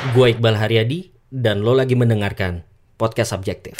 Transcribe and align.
Gue 0.00 0.32
Iqbal 0.32 0.56
Haryadi 0.56 1.12
dan 1.28 1.60
lo 1.60 1.76
lagi 1.76 1.92
mendengarkan 1.92 2.64
Podcast 2.96 3.36
Subjektif. 3.36 3.76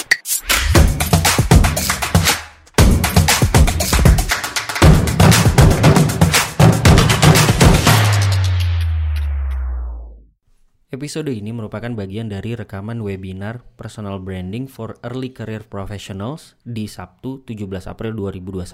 Episode 10.92 11.32
ini 11.32 11.56
merupakan 11.56 11.88
bagian 11.96 12.28
dari 12.28 12.52
rekaman 12.52 13.00
webinar 13.00 13.64
Personal 13.80 14.20
Branding 14.20 14.68
for 14.68 15.00
Early 15.00 15.32
Career 15.32 15.64
Professionals 15.64 16.52
di 16.68 16.84
Sabtu 16.84 17.48
17 17.48 17.88
April 17.88 18.12
2021. 18.12 18.68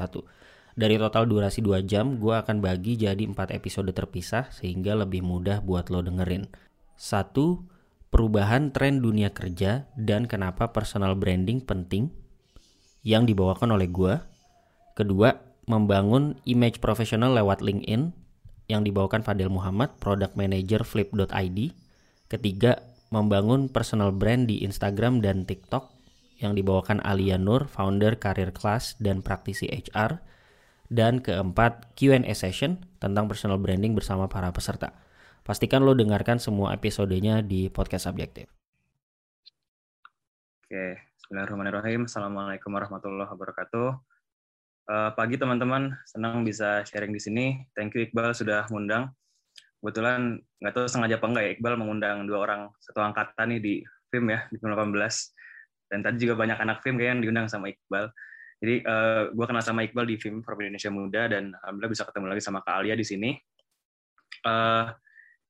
Dari 0.75 0.99
total 0.99 1.31
durasi 1.31 1.63
2 1.63 1.87
jam, 1.87 2.19
gue 2.19 2.35
akan 2.35 2.59
bagi 2.59 2.99
jadi 2.99 3.23
4 3.23 3.55
episode 3.55 3.95
terpisah 3.95 4.51
sehingga 4.51 4.99
lebih 4.99 5.23
mudah 5.23 5.63
buat 5.63 5.95
lo 5.95 6.03
dengerin. 6.03 6.66
1. 6.97 7.37
Perubahan 8.09 8.73
tren 8.73 9.05
dunia 9.05 9.29
kerja 9.29 9.85
dan 9.97 10.25
kenapa 10.25 10.73
personal 10.73 11.13
branding 11.17 11.61
penting 11.61 12.09
yang 13.05 13.29
dibawakan 13.29 13.77
oleh 13.77 13.87
gue. 13.93 14.17
Kedua, 14.97 15.37
membangun 15.69 16.41
image 16.49 16.81
profesional 16.81 17.37
lewat 17.37 17.61
LinkedIn 17.61 18.17
yang 18.67 18.83
dibawakan 18.83 19.23
Fadel 19.23 19.53
Muhammad, 19.53 19.95
Product 20.01 20.35
Manager 20.35 20.83
Flip.id. 20.83 21.59
Ketiga, 22.27 22.83
membangun 23.15 23.71
personal 23.71 24.11
brand 24.11 24.51
di 24.51 24.67
Instagram 24.67 25.23
dan 25.23 25.47
TikTok 25.47 25.95
yang 26.43 26.59
dibawakan 26.59 26.99
Alia 27.07 27.39
Nur, 27.39 27.71
founder 27.71 28.19
Career 28.19 28.51
Class 28.51 28.99
dan 28.99 29.23
praktisi 29.23 29.71
HR. 29.71 30.21
Dan 30.87 31.19
keempat, 31.19 31.99
Q&A 31.99 32.31
session 32.35 32.87
tentang 33.03 33.27
personal 33.27 33.59
branding 33.59 33.99
bersama 33.99 34.31
para 34.31 34.51
peserta. 34.55 34.95
Pastikan 35.47 35.87
lo 35.87 35.95
dengarkan 35.95 36.43
semua 36.43 36.75
episodenya 36.75 37.39
di 37.39 37.71
podcast 37.71 38.11
Subjektif. 38.11 38.51
Oke, 40.67 40.99
Bismillahirrahmanirrahim. 41.23 42.11
Assalamualaikum 42.11 42.75
warahmatullahi 42.75 43.31
wabarakatuh. 43.31 43.89
Uh, 44.91 45.11
pagi 45.15 45.39
teman-teman, 45.39 45.95
senang 46.03 46.43
bisa 46.43 46.83
sharing 46.83 47.15
di 47.15 47.23
sini. 47.23 47.47
Thank 47.79 47.95
you 47.95 48.11
Iqbal 48.11 48.35
sudah 48.35 48.67
mengundang 48.75 49.15
kebetulan 49.79 50.43
nggak 50.59 50.75
tahu 50.75 50.91
sengaja 50.91 51.15
apa 51.15 51.27
enggak 51.31 51.45
ya 51.47 51.51
Iqbal 51.55 51.75
mengundang 51.79 52.27
dua 52.27 52.39
orang 52.43 52.61
satu 52.83 53.07
angkatan 53.07 53.47
nih 53.55 53.61
di 53.63 53.75
film 54.11 54.27
ya 54.35 54.43
di 54.51 54.59
film 54.59 54.75
18 54.75 54.99
dan 55.95 55.99
tadi 56.03 56.27
juga 56.27 56.35
banyak 56.43 56.59
anak 56.59 56.83
film 56.83 56.99
kayak 56.99 57.11
yang 57.15 57.23
diundang 57.23 57.47
sama 57.47 57.71
Iqbal 57.71 58.11
jadi 58.59 58.83
uh, 58.83 58.91
eh, 58.91 59.23
gue 59.31 59.47
kenal 59.47 59.63
sama 59.63 59.87
Iqbal 59.87 60.11
di 60.11 60.19
film 60.19 60.43
Forum 60.43 60.67
Indonesia 60.67 60.91
Muda 60.91 61.23
dan 61.31 61.55
alhamdulillah 61.55 61.93
bisa 61.95 62.03
ketemu 62.03 62.27
lagi 62.35 62.43
sama 62.43 62.67
Kak 62.67 62.75
Alia 62.83 62.99
di 62.99 63.07
sini 63.07 63.31
uh, 64.43 64.91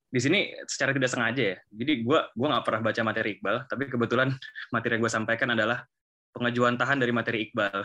di 0.07 0.21
sini 0.23 0.39
secara 0.65 0.95
tidak 0.95 1.11
sengaja 1.11 1.43
ya 1.55 1.57
jadi 1.71 1.93
gue 2.07 2.19
gua 2.33 2.47
nggak 2.57 2.65
pernah 2.65 2.81
baca 2.87 3.01
materi 3.03 3.29
Iqbal 3.37 3.57
tapi 3.67 3.83
kebetulan 3.91 4.29
materi 4.71 4.93
yang 4.97 5.03
gue 5.03 5.13
sampaikan 5.13 5.49
adalah 5.53 5.83
pengajuan 6.31 6.79
tahan 6.79 7.03
dari 7.03 7.13
materi 7.13 7.51
Iqbal 7.51 7.83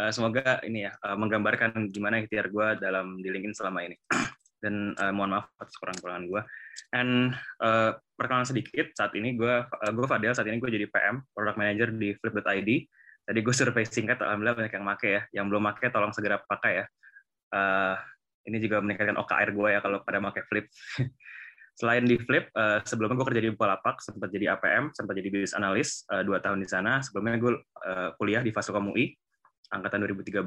uh, 0.00 0.10
semoga 0.16 0.64
ini 0.64 0.88
ya 0.88 0.92
uh, 1.04 1.16
menggambarkan 1.16 1.92
gimana 1.92 2.24
ikhtiar 2.24 2.48
gue 2.48 2.66
dalam 2.80 3.20
di 3.20 3.28
LinkedIn 3.28 3.54
selama 3.54 3.84
ini 3.84 3.96
dan 4.62 4.94
uh, 4.98 5.12
mohon 5.14 5.38
maaf 5.38 5.46
atas 5.58 5.74
kurang-kurangan 5.78 6.24
gue. 6.26 6.42
And 6.94 7.34
uh, 7.62 7.94
perkenalan 8.18 8.48
sedikit, 8.48 8.90
saat 8.94 9.14
ini 9.14 9.38
gue 9.38 9.54
uh, 9.66 9.92
gue 9.94 10.06
Fadel, 10.06 10.34
saat 10.34 10.50
ini 10.50 10.58
gue 10.58 10.70
jadi 10.70 10.86
PM, 10.90 11.22
Product 11.30 11.58
Manager 11.58 11.88
di 11.94 12.14
Flip.id. 12.18 12.70
Tadi 13.28 13.38
gue 13.44 13.54
survei 13.54 13.84
singkat, 13.84 14.18
alhamdulillah 14.24 14.56
banyak 14.56 14.74
yang 14.74 14.86
make 14.86 15.06
ya. 15.08 15.22
Yang 15.30 15.46
belum 15.52 15.62
make, 15.62 15.86
tolong 15.92 16.12
segera 16.16 16.40
pakai 16.42 16.72
ya. 16.82 16.84
Uh, 17.48 17.96
ini 18.48 18.56
juga 18.58 18.80
meningkatkan 18.80 19.20
OKR 19.20 19.52
gue 19.52 19.68
ya 19.76 19.80
kalau 19.84 20.00
pada 20.02 20.18
make 20.18 20.42
Flip. 20.48 20.66
Selain 21.78 22.02
di 22.02 22.18
Flip, 22.18 22.50
uh, 22.58 22.82
sebelumnya 22.82 23.22
gue 23.22 23.26
kerja 23.30 23.42
di 23.44 23.50
Bukalapak, 23.54 24.02
sempat 24.02 24.34
jadi 24.34 24.58
APM, 24.58 24.90
sempat 24.90 25.14
jadi 25.14 25.30
business 25.30 25.54
analyst, 25.54 26.02
uh, 26.10 26.26
dua 26.26 26.42
tahun 26.42 26.58
di 26.58 26.66
sana. 26.66 26.98
Sebelumnya 27.04 27.38
gue 27.38 27.54
uh, 27.60 28.10
kuliah 28.18 28.42
di 28.42 28.50
Fasulkom 28.50 28.90
UI, 28.90 29.14
angkatan 29.70 30.02
2013 30.02 30.42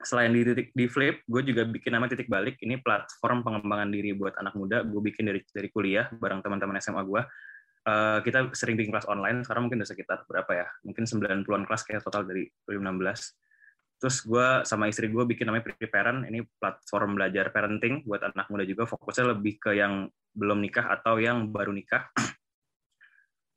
selain 0.00 0.32
di 0.32 0.40
titik 0.40 0.72
di 0.72 0.88
flip 0.88 1.20
gue 1.28 1.44
juga 1.44 1.68
bikin 1.68 1.92
nama 1.92 2.08
titik 2.08 2.24
balik. 2.24 2.56
Ini 2.64 2.80
platform 2.80 3.44
pengembangan 3.44 3.92
diri 3.92 4.16
buat 4.16 4.32
anak 4.40 4.56
muda. 4.56 4.80
Gue 4.80 5.12
bikin 5.12 5.28
dari 5.28 5.44
dari 5.52 5.68
kuliah 5.68 6.08
bareng 6.08 6.40
teman-teman 6.40 6.80
SMA 6.80 7.04
gue 7.04 7.20
uh, 7.86 8.18
kita 8.24 8.52
sering 8.56 8.76
bikin 8.76 8.92
kelas 8.92 9.08
online 9.08 9.44
sekarang 9.44 9.68
mungkin 9.68 9.80
udah 9.80 9.88
sekitar 9.88 10.18
berapa 10.24 10.52
ya? 10.52 10.66
Mungkin 10.84 11.04
90-an 11.06 11.64
kelas 11.68 11.82
kayak 11.86 12.02
total 12.04 12.26
dari 12.26 12.48
2016 12.68 13.49
terus 14.00 14.24
gue 14.24 14.64
sama 14.64 14.88
istri 14.88 15.12
gue 15.12 15.24
bikin 15.28 15.44
namanya 15.44 15.76
Preparent 15.76 16.24
ini 16.24 16.40
platform 16.56 17.20
belajar 17.20 17.52
parenting 17.52 18.00
buat 18.08 18.24
anak 18.24 18.48
muda 18.48 18.64
juga 18.64 18.88
fokusnya 18.88 19.36
lebih 19.36 19.60
ke 19.60 19.76
yang 19.76 20.08
belum 20.32 20.64
nikah 20.64 20.88
atau 20.88 21.20
yang 21.20 21.52
baru 21.52 21.76
nikah 21.76 22.08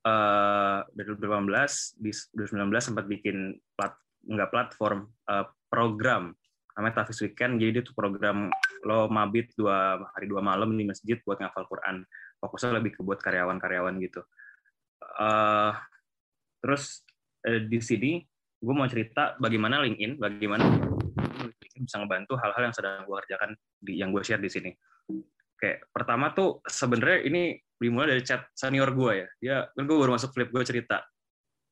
uh, 0.03 0.83
dari 0.95 1.07
2018 1.15 2.03
di 2.03 2.11
2019 2.11 2.59
sempat 2.83 3.05
bikin 3.07 3.55
plat 3.79 3.95
nggak 4.27 4.51
platform 4.51 5.07
uh, 5.31 5.47
program 5.71 6.35
namanya 6.73 7.03
Tafis 7.03 7.21
Weekend. 7.21 7.61
Jadi 7.61 7.85
itu 7.85 7.93
program 7.93 8.49
lo 8.83 9.07
mabit 9.07 9.53
dua 9.53 10.01
hari 10.11 10.25
dua 10.25 10.41
malam 10.41 10.73
di 10.73 10.83
masjid 10.83 11.21
buat 11.21 11.37
ngafal 11.39 11.69
Quran. 11.69 12.03
Fokusnya 12.41 12.75
lebih 12.81 12.99
ke 12.99 13.01
buat 13.05 13.21
karyawan-karyawan 13.21 13.95
gitu. 14.03 14.25
Uh, 15.21 15.71
terus 16.59 17.05
uh, 17.45 17.61
di 17.61 17.79
sini 17.79 18.11
gue 18.63 18.74
mau 18.74 18.88
cerita 18.88 19.35
bagaimana 19.44 19.84
LinkedIn, 19.84 20.16
bagaimana 20.16 20.63
LinkedIn 21.44 21.84
bisa 21.84 22.00
ngebantu 22.00 22.40
hal-hal 22.40 22.72
yang 22.72 22.75
sedang 22.75 23.03
gue 23.03 23.16
kerjakan 23.28 23.51
di 23.84 24.00
yang 24.00 24.16
gue 24.16 24.24
share 24.24 24.40
di 24.40 24.47
sini. 24.47 24.72
Kayak 25.59 25.91
pertama 25.91 26.31
tuh 26.31 26.63
sebenarnya 26.63 27.28
ini 27.28 27.59
dimulai 27.75 28.16
dari 28.16 28.24
chat 28.24 28.47
senior 28.56 28.96
gue 28.96 29.12
ya. 29.12 29.28
Dia 29.44 29.56
kan 29.68 29.84
gue 29.84 29.97
baru 30.00 30.16
masuk 30.16 30.31
flip 30.31 30.50
gue 30.56 30.63
cerita, 30.63 31.03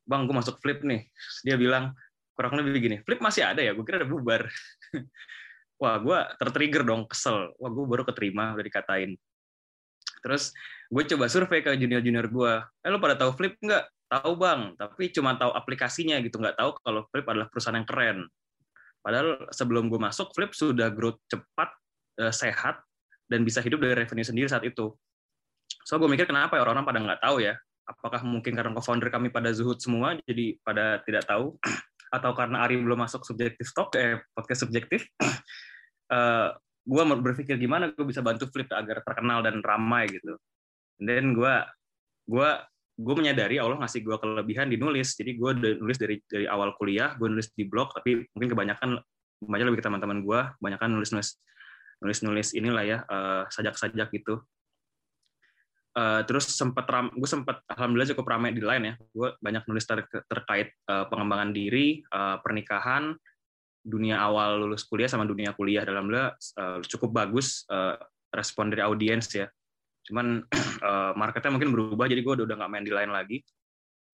bang 0.03 0.27
gue 0.27 0.35
masuk 0.35 0.59
flip 0.59 0.83
nih. 0.83 1.07
Dia 1.47 1.55
bilang 1.55 1.95
kurang 2.41 2.57
lebih 2.57 2.71
begini 2.73 2.95
flip 3.05 3.21
masih 3.21 3.45
ada 3.45 3.61
ya 3.61 3.77
gue 3.77 3.85
kira 3.85 4.01
udah 4.01 4.09
bubar 4.09 4.41
wah 5.81 5.95
gue 6.01 6.19
tertrigger 6.41 6.81
dong 6.81 7.05
kesel 7.05 7.53
wah 7.61 7.69
gue 7.69 7.85
baru 7.85 8.03
keterima 8.07 8.57
udah 8.57 8.65
dikatain 8.65 9.13
terus 10.21 10.53
gue 10.87 11.03
coba 11.15 11.25
survei 11.27 11.65
ke 11.65 11.73
junior 11.75 11.99
junior 11.99 12.29
gue 12.29 12.53
eh 12.85 12.89
lo 12.89 13.01
pada 13.01 13.17
tahu 13.17 13.33
flip 13.35 13.57
nggak? 13.59 13.85
Tahu 14.11 14.31
bang. 14.35 14.61
Tapi 14.75 15.03
cuma 15.15 15.35
tahu 15.39 15.51
aplikasinya 15.55 16.19
gitu. 16.21 16.37
Nggak 16.37 16.59
tahu 16.59 16.71
kalau 16.83 17.01
flip 17.09 17.25
adalah 17.27 17.47
perusahaan 17.47 17.79
yang 17.79 17.87
keren. 17.87 18.27
Padahal 19.01 19.49
sebelum 19.49 19.89
gue 19.89 19.97
masuk 19.97 20.29
flip 20.35 20.53
sudah 20.53 20.93
growth 20.93 21.17
cepat 21.25 21.69
eh, 22.21 22.33
sehat 22.33 22.83
dan 23.25 23.47
bisa 23.47 23.63
hidup 23.63 23.81
dari 23.81 23.97
revenue 23.97 24.27
sendiri 24.27 24.51
saat 24.51 24.67
itu. 24.67 24.93
So 25.87 25.97
gue 25.97 26.11
mikir 26.11 26.27
kenapa 26.29 26.59
ya 26.59 26.67
orang-orang 26.67 26.85
pada 26.85 26.99
nggak 26.99 27.21
tahu 27.23 27.37
ya? 27.41 27.55
Apakah 27.87 28.21
mungkin 28.21 28.53
karena 28.53 28.71
co-founder 28.77 29.09
kami 29.09 29.33
pada 29.33 29.49
zuhud 29.55 29.81
semua 29.81 30.19
jadi 30.27 30.59
pada 30.61 31.01
tidak 31.07 31.25
tahu? 31.25 31.57
Atau 32.15 32.35
karena 32.35 32.67
Ari 32.67 32.77
belum 32.77 32.99
masuk 32.99 33.23
subjektif 33.23 33.71
talk 33.71 33.95
eh 33.95 34.19
podcast 34.35 34.67
subjektif? 34.67 35.07
Uh, 36.11 36.51
gue 36.81 37.03
berpikir 37.21 37.55
gimana 37.61 37.93
gue 37.93 38.05
bisa 38.05 38.25
bantu 38.25 38.49
Flip 38.49 38.67
agar 38.73 39.05
terkenal 39.05 39.45
dan 39.45 39.61
ramai 39.61 40.09
gitu. 40.09 40.37
Dan 40.97 41.37
gue 41.37 41.53
gue 42.29 42.49
gue 43.01 43.15
menyadari 43.17 43.57
Allah 43.57 43.81
ngasih 43.81 44.01
gue 44.05 44.17
kelebihan 44.17 44.69
di 44.69 44.77
nulis. 44.77 45.13
Jadi 45.13 45.37
gue 45.37 45.51
nulis 45.81 45.97
dari 45.97 46.17
dari 46.25 46.45
awal 46.49 46.73
kuliah 46.77 47.13
gue 47.17 47.27
nulis 47.29 47.53
di 47.53 47.65
blog 47.65 47.93
tapi 47.93 48.25
mungkin 48.33 48.49
kebanyakan 48.53 48.89
banyak 49.41 49.65
lebih 49.73 49.79
ke 49.81 49.85
teman-teman 49.85 50.21
gue 50.21 50.39
kebanyakan 50.61 50.89
nulis 50.93 51.09
nulis 51.13 51.29
nulis 52.01 52.19
nulis 52.25 52.47
inilah 52.57 52.83
ya 52.85 52.97
uh, 53.05 53.45
sajak-sajak 53.49 54.09
gitu. 54.13 54.41
Uh, 55.91 56.23
terus 56.23 56.47
sempat 56.47 56.87
gue 57.11 57.29
sempat 57.29 57.67
alhamdulillah 57.67 58.15
cukup 58.15 58.25
ramai 58.25 58.55
di 58.57 58.63
lain 58.63 58.83
ya. 58.89 58.93
Gue 59.13 59.37
banyak 59.37 59.69
nulis 59.69 59.85
ter 59.85 60.01
terkait 60.07 60.73
uh, 60.89 61.05
pengembangan 61.11 61.53
diri 61.53 62.01
uh, 62.09 62.41
pernikahan 62.41 63.13
dunia 63.81 64.21
awal 64.21 64.61
lulus 64.61 64.85
kuliah 64.85 65.09
sama 65.09 65.25
dunia 65.25 65.51
kuliah. 65.57 65.81
Dalam 65.81 66.07
uh, 66.09 66.79
cukup 66.85 67.09
bagus 67.11 67.65
uh, 67.67 67.97
respon 68.31 68.71
dari 68.71 68.85
audiens 68.85 69.27
ya. 69.33 69.49
Cuman 70.07 70.41
uh, 70.81 71.13
marketnya 71.21 71.51
mungkin 71.53 71.73
berubah 71.73 72.07
jadi 72.07 72.21
gue 72.21 72.33
udah 72.41 72.45
udah 72.45 72.57
nggak 72.61 72.71
main 72.71 72.85
di 72.85 72.93
lain 72.93 73.11
lagi. 73.11 73.41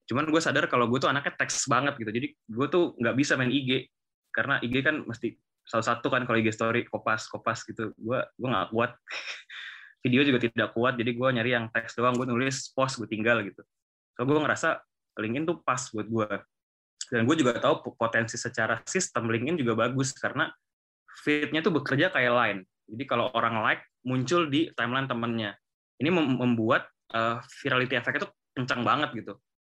Cuman 0.08 0.28
gue 0.32 0.40
sadar 0.40 0.72
kalau 0.72 0.88
gue 0.88 1.00
tuh 1.04 1.12
anaknya 1.12 1.36
teks 1.36 1.68
banget 1.68 2.00
gitu. 2.00 2.12
Jadi 2.12 2.28
gue 2.34 2.68
tuh 2.72 2.96
nggak 2.98 3.16
bisa 3.16 3.36
main 3.36 3.52
IG 3.52 3.92
karena 4.32 4.60
IG 4.64 4.76
kan 4.84 5.04
mesti 5.04 5.36
salah 5.68 5.84
satu 5.84 6.08
kan 6.08 6.24
kalau 6.24 6.40
IG 6.40 6.56
story 6.56 6.88
kopas 6.88 7.28
kopas 7.28 7.68
gitu. 7.68 7.92
Gue 8.00 8.20
gue 8.24 8.48
nggak 8.48 8.72
kuat. 8.72 8.96
Video 10.06 10.22
juga 10.24 10.40
tidak 10.40 10.72
kuat 10.78 10.96
jadi 10.96 11.12
gue 11.12 11.30
nyari 11.36 11.52
yang 11.52 11.66
teks 11.74 12.00
doang. 12.00 12.16
Gue 12.16 12.24
nulis 12.24 12.72
post 12.72 13.02
gue 13.04 13.10
tinggal 13.10 13.44
gitu. 13.44 13.60
So 14.16 14.24
gue 14.24 14.40
ngerasa 14.40 14.80
LinkedIn 15.18 15.46
tuh 15.50 15.58
pas 15.66 15.82
buat 15.92 16.08
gue 16.08 16.28
dan 17.08 17.24
gue 17.24 17.36
juga 17.40 17.56
tahu 17.56 17.96
potensi 17.96 18.36
secara 18.36 18.84
sistem 18.84 19.32
LinkedIn 19.32 19.64
juga 19.64 19.88
bagus 19.88 20.12
karena 20.12 20.52
feednya 21.24 21.64
tuh 21.64 21.74
bekerja 21.80 22.12
kayak 22.12 22.34
line. 22.36 22.60
Jadi 22.88 23.04
kalau 23.08 23.32
orang 23.32 23.64
like 23.64 23.84
muncul 24.04 24.48
di 24.48 24.72
timeline 24.76 25.08
temennya. 25.08 25.56
Ini 25.98 26.14
membuat 26.14 26.88
uh, 27.16 27.42
virality 27.64 27.98
effect 27.98 28.22
itu 28.22 28.28
kencang 28.54 28.86
banget 28.86 29.10
gitu. 29.18 29.34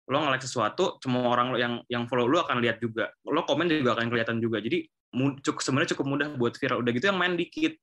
Lo 0.10 0.26
nge-like 0.26 0.44
sesuatu 0.44 0.98
semua 1.00 1.32
orang 1.32 1.54
yang 1.56 1.74
yang 1.88 2.04
follow 2.10 2.26
lo 2.26 2.44
akan 2.44 2.60
lihat 2.60 2.82
juga. 2.82 3.14
Lo 3.24 3.46
komen 3.46 3.70
juga 3.70 3.96
akan 3.96 4.10
kelihatan 4.10 4.38
juga. 4.42 4.60
Jadi 4.60 4.90
cukup 5.46 5.62
sebenarnya 5.62 5.96
cukup 5.96 6.06
mudah 6.10 6.28
buat 6.36 6.58
viral. 6.58 6.82
Udah 6.82 6.92
gitu 6.92 7.08
yang 7.08 7.18
main 7.18 7.38
dikit. 7.38 7.78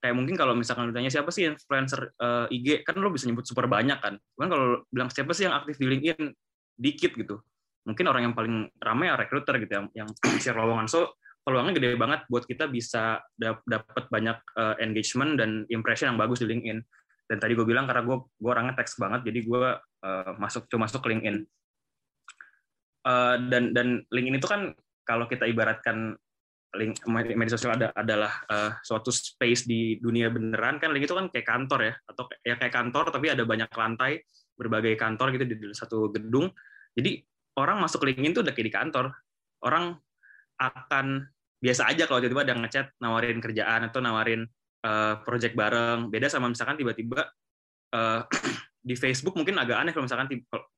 Kayak 0.00 0.16
mungkin 0.16 0.34
kalau 0.40 0.56
misalkan 0.56 0.88
ditanya 0.88 1.12
siapa 1.12 1.28
sih 1.28 1.44
influencer 1.44 2.16
uh, 2.16 2.48
eh, 2.48 2.56
IG 2.56 2.88
kan 2.88 2.96
lo 2.96 3.12
bisa 3.12 3.28
nyebut 3.28 3.44
super 3.44 3.68
banyak 3.68 4.00
kan. 4.00 4.16
Cuman 4.34 4.48
kalau 4.48 4.66
bilang 4.88 5.12
siapa 5.12 5.36
sih 5.36 5.44
yang 5.44 5.52
aktif 5.52 5.76
di 5.76 5.86
LinkedIn? 5.86 6.32
Dikit 6.80 7.12
gitu 7.12 7.44
mungkin 7.84 8.04
orang 8.08 8.22
yang 8.30 8.34
paling 8.36 8.68
ramai 8.76 9.08
ya 9.08 9.16
recruiter 9.16 9.56
gitu 9.60 9.72
yang 9.72 9.86
yang 9.96 10.08
share 10.42 10.56
lowongan. 10.56 10.86
So 10.86 11.16
peluangnya 11.40 11.72
gede 11.76 11.96
banget 11.96 12.28
buat 12.28 12.44
kita 12.44 12.68
bisa 12.68 13.18
dapat 13.64 14.04
banyak 14.12 14.38
uh, 14.60 14.76
engagement 14.78 15.40
dan 15.40 15.64
impression 15.72 16.12
yang 16.12 16.20
bagus 16.20 16.44
di 16.44 16.48
LinkedIn. 16.48 16.78
Dan 17.30 17.38
tadi 17.38 17.54
gue 17.54 17.64
bilang 17.64 17.86
karena 17.86 18.02
gue 18.04 18.16
gue 18.20 18.50
orangnya 18.50 18.74
teks 18.76 18.98
banget 18.98 19.30
jadi 19.30 19.40
gue 19.46 19.64
uh, 19.80 20.32
masuk 20.36 20.66
cuma 20.68 20.86
masuk 20.86 21.00
ke 21.00 21.08
LinkedIn. 21.16 21.46
Uh, 23.00 23.36
dan 23.48 23.72
dan 23.72 24.04
LinkedIn 24.12 24.36
itu 24.36 24.48
kan 24.50 24.76
kalau 25.08 25.24
kita 25.24 25.48
ibaratkan 25.48 26.14
link 26.78 27.02
media 27.10 27.50
sosial 27.50 27.74
ada, 27.74 27.90
adalah 27.98 28.30
uh, 28.46 28.70
suatu 28.86 29.10
space 29.10 29.66
di 29.66 29.98
dunia 29.98 30.30
beneran 30.30 30.78
kan 30.78 30.94
link 30.94 31.02
itu 31.02 31.16
kan 31.18 31.26
kayak 31.26 31.48
kantor 31.48 31.80
ya 31.90 31.94
atau 32.06 32.24
ya 32.46 32.54
kayak 32.54 32.70
kantor 32.70 33.10
tapi 33.10 33.26
ada 33.26 33.42
banyak 33.42 33.66
lantai 33.74 34.22
berbagai 34.54 34.94
kantor 34.94 35.34
gitu 35.34 35.44
di 35.48 35.56
satu 35.74 36.12
gedung. 36.12 36.52
Jadi 36.94 37.24
orang 37.58 37.82
masuk 37.82 38.06
LinkedIn 38.06 38.36
tuh 38.36 38.42
udah 38.46 38.54
kayak 38.54 38.66
di 38.68 38.74
kantor 38.74 39.06
orang 39.66 39.96
akan 40.60 41.26
biasa 41.60 41.88
aja 41.88 42.04
kalau 42.08 42.20
tiba-tiba 42.20 42.44
ada 42.46 42.54
ngechat 42.56 42.86
nawarin 43.00 43.38
kerjaan 43.40 43.80
atau 43.88 44.00
nawarin 44.00 44.44
uh, 44.84 45.20
project 45.24 45.56
bareng 45.56 46.08
beda 46.08 46.28
sama 46.28 46.48
misalkan 46.48 46.76
tiba-tiba 46.76 47.28
uh, 47.96 48.24
di 48.88 48.96
Facebook 48.96 49.36
mungkin 49.36 49.60
agak 49.60 49.76
aneh 49.76 49.92
kalau 49.92 50.08
misalkan 50.08 50.26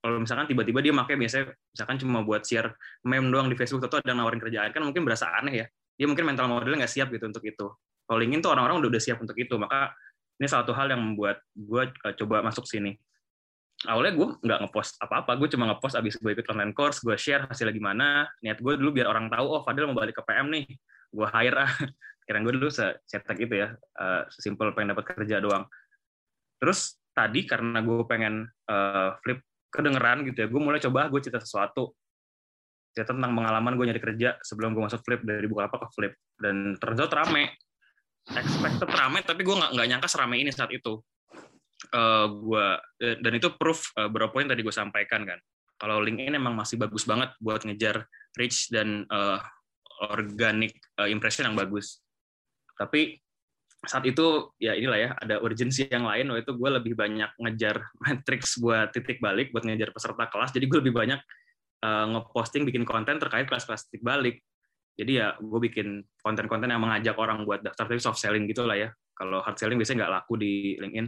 kalau 0.03 0.19
misalkan 0.19 0.47
tiba-tiba 0.51 0.83
dia 0.83 0.91
pakai 0.91 1.15
biasanya 1.15 1.55
misalkan 1.55 1.97
cuma 2.03 2.19
buat 2.27 2.43
share 2.43 2.75
meme 3.07 3.31
doang 3.31 3.47
di 3.47 3.55
Facebook 3.55 3.87
atau 3.87 4.03
ada 4.03 4.11
nawarin 4.11 4.43
kerjaan 4.43 4.75
kan 4.75 4.83
mungkin 4.83 5.07
berasa 5.07 5.31
aneh 5.39 5.55
ya 5.63 5.67
dia 5.97 6.07
mungkin 6.09 6.25
mental 6.25 6.49
modelnya 6.49 6.85
nggak 6.85 6.93
siap 6.93 7.09
gitu 7.13 7.29
untuk 7.29 7.45
itu. 7.45 7.67
Kalau 8.03 8.19
LinkedIn 8.19 8.43
tuh 8.43 8.51
orang-orang 8.53 8.83
udah 8.83 8.91
udah 8.91 9.03
siap 9.03 9.19
untuk 9.21 9.37
itu, 9.39 9.55
maka 9.55 9.95
ini 10.41 10.49
satu 10.49 10.75
hal 10.75 10.91
yang 10.91 11.01
membuat 11.01 11.45
gue 11.55 11.83
uh, 11.87 12.15
coba 12.17 12.43
masuk 12.43 12.67
sini. 12.67 12.97
Awalnya 13.89 14.13
gue 14.15 14.29
nggak 14.43 14.59
ngepost 14.67 15.01
apa-apa, 15.03 15.35
gue 15.39 15.49
cuma 15.51 15.71
ngepost 15.73 15.95
abis 15.99 16.15
gue 16.19 16.31
ikut 16.35 16.47
online 16.51 16.71
course, 16.71 17.03
gue 17.03 17.15
share 17.19 17.47
hasilnya 17.51 17.75
gimana. 17.75 18.29
Niat 18.43 18.63
gue 18.63 18.75
dulu 18.79 18.95
biar 18.95 19.11
orang 19.11 19.27
tahu, 19.27 19.47
oh 19.47 19.61
Fadil 19.67 19.91
mau 19.91 19.99
balik 19.99 20.19
ke 20.19 20.23
PM 20.23 20.51
nih, 20.55 20.67
gue 21.11 21.27
hire 21.35 21.59
ah. 21.67 21.73
Kira 22.27 22.39
gue 22.39 22.55
dulu 22.55 22.71
cetak 22.71 23.35
gitu 23.35 23.55
ya, 23.59 23.75
uh, 23.99 24.23
sesimpel 24.31 24.71
pengen 24.79 24.95
dapat 24.95 25.11
kerja 25.11 25.43
doang. 25.43 25.67
Terus 26.63 27.03
tadi 27.11 27.43
karena 27.43 27.83
gue 27.83 28.07
pengen 28.07 28.47
uh, 28.71 29.19
flip 29.27 29.43
kedengeran 29.75 30.23
gitu 30.31 30.47
ya, 30.47 30.49
gue 30.49 30.61
mulai 30.63 30.79
coba 30.79 31.11
gue 31.11 31.19
cerita 31.19 31.43
sesuatu 31.43 31.99
cerita 32.93 33.17
tentang 33.17 33.33
pengalaman 33.33 33.73
gue 33.75 33.85
nyari 33.89 34.03
kerja 34.05 34.37
sebelum 34.45 34.77
gue 34.77 34.85
masuk 34.85 35.01
flip 35.01 35.25
dari 35.25 35.49
buka 35.49 35.67
apa 35.73 35.77
ke 35.81 35.89
flip 35.97 36.13
dan 36.37 36.77
ternyata 36.77 37.25
rame 37.25 37.57
expected 38.29 38.87
rame 38.93 39.25
tapi 39.25 39.41
gue 39.43 39.57
nggak 39.57 39.89
nyangka 39.89 40.09
serame 40.13 40.37
ini 40.39 40.53
saat 40.53 40.71
itu 40.71 41.01
uh, 41.91 41.99
eh, 41.99 42.27
gue 42.31 42.67
dan 43.23 43.33
itu 43.35 43.49
proof 43.59 43.91
uh, 43.99 44.07
beberapa 44.07 44.39
poin 44.39 44.47
tadi 44.47 44.63
gue 44.63 44.75
sampaikan 44.75 45.27
kan 45.27 45.39
kalau 45.77 45.99
LinkedIn 45.99 46.39
emang 46.39 46.55
masih 46.55 46.79
bagus 46.79 47.03
banget 47.03 47.35
buat 47.43 47.67
ngejar 47.67 48.07
reach 48.39 48.71
dan 48.71 49.03
uh, 49.11 49.43
organic 50.15 50.79
uh, 51.03 51.11
impression 51.11 51.49
yang 51.51 51.59
bagus 51.59 51.99
tapi 52.79 53.19
saat 53.83 54.07
itu 54.07 54.55
ya 54.63 54.79
inilah 54.79 54.99
ya 54.99 55.11
ada 55.19 55.43
urgensi 55.43 55.91
yang 55.91 56.07
lain 56.07 56.31
waktu 56.31 56.47
itu 56.47 56.55
gue 56.55 56.71
lebih 56.71 56.95
banyak 56.95 57.35
ngejar 57.35 57.83
matrix 58.03 58.63
buat 58.63 58.95
titik 58.95 59.19
balik 59.19 59.51
buat 59.51 59.67
ngejar 59.67 59.91
peserta 59.91 60.31
kelas 60.31 60.55
jadi 60.55 60.65
gue 60.71 60.79
lebih 60.87 60.95
banyak 60.95 61.19
uh, 61.83 62.07
ngeposting 62.17 62.63
bikin 62.65 62.87
konten 62.87 63.19
terkait 63.19 63.45
kelas-kelas 63.51 63.91
titik 63.91 64.07
balik. 64.07 64.41
Jadi 64.93 65.19
ya 65.19 65.35
gue 65.41 65.61
bikin 65.61 66.05
konten-konten 66.21 66.69
yang 66.71 66.83
mengajak 66.83 67.17
orang 67.17 67.43
buat 67.49 67.65
daftar 67.65 67.89
tapi 67.91 68.01
soft 68.01 68.21
selling 68.21 68.47
gitu 68.47 68.65
lah 68.65 68.79
ya. 68.79 68.89
Kalau 69.13 69.43
hard 69.43 69.59
selling 69.59 69.77
biasanya 69.81 70.07
nggak 70.07 70.15
laku 70.23 70.35
di 70.39 70.53
LinkedIn. 70.79 71.07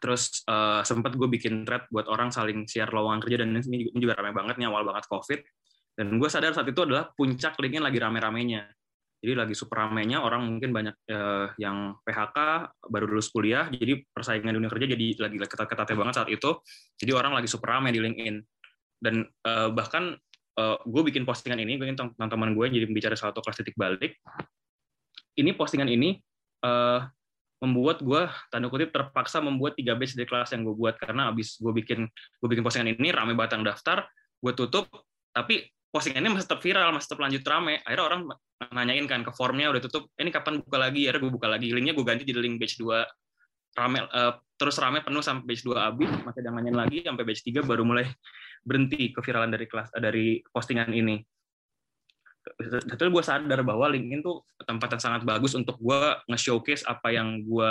Terus 0.00 0.44
uh, 0.48 0.80
eh, 0.80 0.82
sempat 0.84 1.16
gue 1.16 1.28
bikin 1.28 1.64
thread 1.64 1.88
buat 1.88 2.08
orang 2.08 2.28
saling 2.28 2.68
share 2.68 2.92
lowongan 2.92 3.20
kerja 3.24 3.36
dan 3.44 3.56
ini 3.56 3.88
juga 3.96 4.16
ramai 4.20 4.36
banget 4.36 4.60
nih 4.60 4.68
awal 4.68 4.84
banget 4.84 5.04
COVID. 5.08 5.40
Dan 5.94 6.18
gue 6.18 6.28
sadar 6.28 6.52
saat 6.52 6.66
itu 6.66 6.80
adalah 6.82 7.10
puncak 7.14 7.54
LinkedIn 7.56 7.84
lagi 7.84 7.98
rame-ramenya. 8.02 8.66
Jadi 9.24 9.32
lagi 9.32 9.54
super 9.56 9.80
ramenya 9.80 10.20
orang 10.20 10.44
mungkin 10.44 10.74
banyak 10.74 11.08
uh, 11.08 11.48
yang 11.56 11.96
PHK 12.04 12.38
baru 12.92 13.08
lulus 13.08 13.32
kuliah, 13.32 13.72
jadi 13.72 14.04
persaingan 14.12 14.52
dunia 14.52 14.68
kerja 14.68 14.84
jadi 14.84 15.06
lagi 15.16 15.36
ketat-ketatnya 15.40 15.96
banget 15.96 16.14
saat 16.20 16.28
itu. 16.28 16.50
Jadi 17.00 17.12
orang 17.16 17.32
lagi 17.32 17.48
super 17.48 17.72
rame 17.72 17.88
di 17.88 18.04
LinkedIn 18.04 18.36
dan 19.00 19.24
uh, 19.48 19.72
bahkan 19.72 20.16
uh, 20.58 20.76
gue 20.82 21.02
bikin 21.12 21.28
postingan 21.28 21.60
ini 21.60 21.76
gue 21.76 21.86
ingin 21.88 22.16
teman-teman 22.16 22.56
gue 22.56 22.66
jadi 22.72 23.12
salah 23.12 23.30
satu 23.30 23.44
kelas 23.44 23.56
titik 23.60 23.76
balik 23.76 24.16
ini 25.36 25.50
postingan 25.52 25.90
ini 25.90 26.16
uh, 26.62 27.04
membuat 27.64 28.04
gue 28.04 28.28
tanda 28.52 28.68
kutip 28.68 28.92
terpaksa 28.92 29.40
membuat 29.40 29.74
tiga 29.74 29.96
batch 29.96 30.14
dari 30.14 30.28
kelas 30.28 30.52
yang 30.52 30.68
gue 30.68 30.76
buat. 30.76 31.00
Karena 31.00 31.32
abis 31.32 31.56
gue 31.58 31.72
bikin 31.72 32.04
gue 32.10 32.48
bikin 32.48 32.60
postingan 32.60 32.92
ini 32.92 33.08
rame 33.10 33.32
batang 33.32 33.64
daftar 33.64 34.04
gue 34.44 34.52
tutup 34.52 34.84
tapi 35.32 35.64
postingannya 35.88 36.36
masih 36.36 36.44
tetap 36.44 36.60
viral 36.60 36.92
masih 36.92 37.08
tetap 37.08 37.20
lanjut 37.24 37.42
rame. 37.48 37.80
Akhirnya 37.82 38.04
orang 38.04 38.20
nanyain 38.70 39.06
kan 39.08 39.24
ke 39.24 39.32
formnya 39.32 39.72
udah 39.72 39.82
tutup 39.82 40.12
ini 40.20 40.28
kapan 40.28 40.60
buka 40.60 40.76
lagi? 40.76 41.08
Akhirnya 41.08 41.22
gue 41.24 41.32
buka 41.32 41.48
lagi. 41.48 41.68
Linknya 41.72 41.96
gue 41.96 42.04
ganti 42.04 42.22
jadi 42.28 42.40
link 42.44 42.60
batch 42.60 42.76
2 42.78 43.02
rame 43.74 44.06
uh, 44.06 44.38
terus 44.54 44.78
rame 44.78 45.02
penuh 45.02 45.18
sampai 45.18 45.50
batch 45.50 45.66
2 45.66 45.74
habis 45.74 46.10
masih 46.22 46.40
ada 46.46 46.50
nanyain 46.54 46.78
lagi 46.78 47.02
sampai 47.02 47.24
batch 47.26 47.42
3 47.42 47.66
baru 47.66 47.82
mulai 47.82 48.06
berhenti 48.62 49.10
keviralan 49.10 49.50
dari 49.50 49.66
kelas 49.66 49.88
dari 49.96 50.40
postingan 50.48 50.92
ini. 50.94 51.20
Betul 52.84 53.08
gue 53.08 53.24
sadar 53.24 53.64
bahwa 53.64 53.88
LinkedIn 53.88 54.20
tuh 54.20 54.44
tempat 54.60 54.96
yang 54.96 55.02
sangat 55.02 55.22
bagus 55.24 55.56
untuk 55.56 55.80
gue 55.80 56.00
nge-showcase 56.28 56.84
apa 56.84 57.08
yang 57.08 57.40
gue 57.40 57.70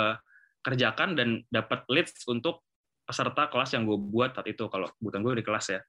kerjakan 0.66 1.14
dan 1.14 1.28
dapat 1.52 1.86
leads 1.92 2.26
untuk 2.26 2.64
peserta 3.04 3.46
kelas 3.52 3.76
yang 3.76 3.84
gue 3.84 3.94
buat 4.00 4.32
saat 4.32 4.48
itu 4.48 4.64
kalau 4.72 4.88
kebutuhan 4.98 5.22
gue 5.22 5.34
di 5.38 5.44
kelas 5.44 5.66
ya. 5.76 5.80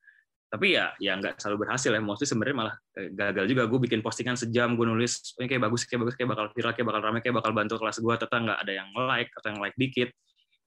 Tapi 0.46 0.78
ya 0.78 0.94
ya 1.02 1.18
nggak 1.18 1.42
selalu 1.42 1.66
berhasil 1.66 1.90
ya. 1.90 2.02
Mostly 2.04 2.28
sebenarnya 2.30 2.56
malah 2.56 2.76
eh, 3.00 3.10
gagal 3.10 3.46
juga 3.50 3.64
gue 3.66 3.80
bikin 3.90 4.00
postingan 4.06 4.38
sejam 4.38 4.78
gue 4.78 4.86
nulis 4.86 5.34
ini 5.42 5.50
kayak 5.50 5.64
bagus 5.66 5.88
kayak 5.88 6.06
bagus 6.06 6.16
kayak 6.20 6.30
bakal 6.36 6.46
viral 6.54 6.72
kayak 6.76 6.88
bakal 6.88 7.02
ramai 7.02 7.20
kayak 7.24 7.36
bakal 7.40 7.52
bantu 7.56 7.76
kelas 7.82 7.98
gue 7.98 8.14
tetap 8.20 8.38
nggak 8.38 8.60
ada 8.62 8.74
yang 8.76 8.90
like 8.94 9.32
atau 9.34 9.48
yang 9.50 9.60
like 9.64 9.76
dikit. 9.80 10.10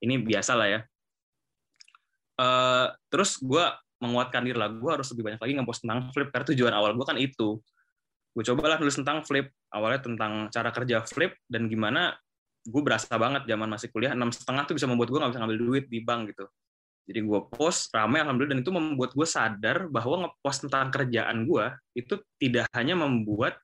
Ini 0.03 0.15
biasa 0.25 0.53
lah 0.59 0.69
ya. 0.69 0.81
Uh, 2.39 2.87
terus 3.13 3.39
gue 3.39 3.65
menguatkan 4.03 4.43
diri 4.43 4.59
lah. 4.59 4.73
Gue 4.73 4.91
harus 4.91 5.07
lebih 5.15 5.31
banyak 5.31 5.41
lagi 5.43 5.53
ngepost 5.55 5.81
tentang 5.85 6.11
flip 6.11 6.29
karena 6.33 6.47
tujuan 6.51 6.73
awal 6.75 6.91
gue 6.97 7.07
kan 7.07 7.19
itu 7.21 7.61
gue 8.39 8.45
cobalah 8.55 8.79
nulis 8.79 8.95
tentang 8.95 9.27
flip. 9.27 9.51
Awalnya 9.75 10.01
tentang 10.07 10.47
cara 10.47 10.71
kerja 10.71 11.03
flip 11.03 11.35
dan 11.51 11.67
gimana 11.67 12.15
gue 12.63 12.83
berasa 12.87 13.11
banget 13.19 13.51
zaman 13.51 13.67
masih 13.67 13.91
kuliah 13.91 14.15
enam 14.15 14.31
setengah 14.31 14.63
tuh 14.63 14.79
bisa 14.79 14.87
membuat 14.87 15.11
gue 15.11 15.19
nggak 15.19 15.33
bisa 15.35 15.41
ngambil 15.43 15.59
duit 15.59 15.85
di 15.91 15.99
bank 15.99 16.31
gitu. 16.31 16.47
Jadi 17.11 17.21
gue 17.25 17.41
post 17.51 17.91
ramai 17.91 18.23
alhamdulillah 18.23 18.55
dan 18.55 18.61
itu 18.63 18.71
membuat 18.71 19.11
gue 19.19 19.27
sadar 19.27 19.91
bahwa 19.91 20.31
ngepost 20.31 20.71
tentang 20.71 20.87
kerjaan 20.95 21.51
gue 21.51 21.67
itu 21.99 22.15
tidak 22.39 22.71
hanya 22.79 22.95
membuat 22.95 23.59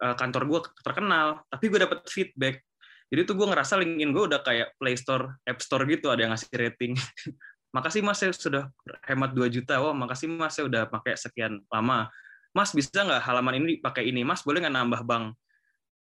uh, 0.00 0.16
kantor 0.16 0.48
gue 0.48 0.60
terkenal 0.80 1.44
tapi 1.52 1.64
gue 1.68 1.80
dapet 1.84 2.00
feedback. 2.08 2.64
Jadi 3.12 3.20
tuh 3.28 3.36
gue 3.36 3.46
ngerasa 3.52 3.76
LinkedIn 3.84 4.10
gue 4.16 4.24
udah 4.32 4.40
kayak 4.40 4.80
Play 4.80 4.96
Store, 4.96 5.36
App 5.44 5.60
Store 5.60 5.84
gitu 5.84 6.08
ada 6.08 6.24
yang 6.24 6.32
ngasih 6.32 6.56
rating. 6.56 6.96
Makasih 7.76 8.00
mas 8.06 8.22
saya 8.22 8.30
sudah 8.32 8.70
hemat 9.04 9.34
2 9.34 9.50
juta. 9.50 9.82
Wah 9.82 9.90
makasih 9.90 10.30
mas 10.30 10.54
saya 10.54 10.70
udah 10.70 10.86
pakai 10.86 11.18
sekian 11.18 11.58
lama 11.66 12.06
mas 12.54 12.70
bisa 12.70 13.02
nggak 13.02 13.22
halaman 13.26 13.58
ini 13.58 13.82
dipakai 13.82 14.06
ini? 14.06 14.22
Mas 14.22 14.46
boleh 14.46 14.62
nggak 14.62 14.74
nambah 14.74 15.02
bank 15.04 15.34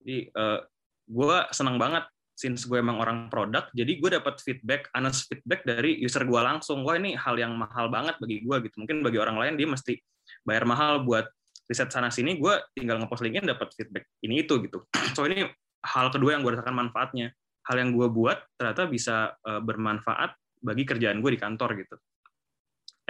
jadi 0.08 0.32
uh, 0.32 0.40
eh, 0.40 0.60
gue 1.08 1.38
senang 1.52 1.76
banget 1.76 2.08
since 2.38 2.70
gue 2.70 2.78
emang 2.80 3.02
orang 3.02 3.28
produk 3.28 3.68
jadi 3.76 3.92
gue 3.98 4.10
dapat 4.14 4.40
feedback 4.40 4.88
honest 4.96 5.28
feedback 5.28 5.68
dari 5.68 6.00
user 6.00 6.24
gue 6.24 6.40
langsung. 6.40 6.88
Wah 6.88 6.96
ini 6.96 7.18
hal 7.20 7.36
yang 7.36 7.52
mahal 7.60 7.92
banget 7.92 8.16
bagi 8.24 8.46
gue 8.46 8.56
gitu. 8.64 8.76
Mungkin 8.80 9.04
bagi 9.04 9.20
orang 9.20 9.36
lain 9.36 9.54
dia 9.60 9.68
mesti 9.68 10.00
bayar 10.48 10.64
mahal 10.64 11.04
buat 11.04 11.28
riset 11.68 11.92
sana 11.92 12.08
sini. 12.08 12.40
Gue 12.40 12.56
tinggal 12.72 13.04
ngepost 13.04 13.26
linkin 13.26 13.44
dapat 13.44 13.74
feedback 13.76 14.08
ini 14.24 14.48
itu 14.48 14.64
gitu. 14.64 14.88
So 15.18 15.28
ini 15.28 15.44
hal 15.84 16.08
kedua 16.14 16.40
yang 16.40 16.46
gue 16.46 16.56
rasakan 16.56 16.88
manfaatnya. 16.88 17.36
Hal 17.68 17.84
yang 17.84 17.92
gue 17.92 18.08
buat 18.08 18.40
ternyata 18.56 18.88
bisa 18.88 19.36
uh, 19.44 19.60
bermanfaat 19.60 20.64
bagi 20.64 20.88
kerjaan 20.88 21.20
gue 21.20 21.36
di 21.36 21.40
kantor 21.42 21.76
gitu. 21.84 21.96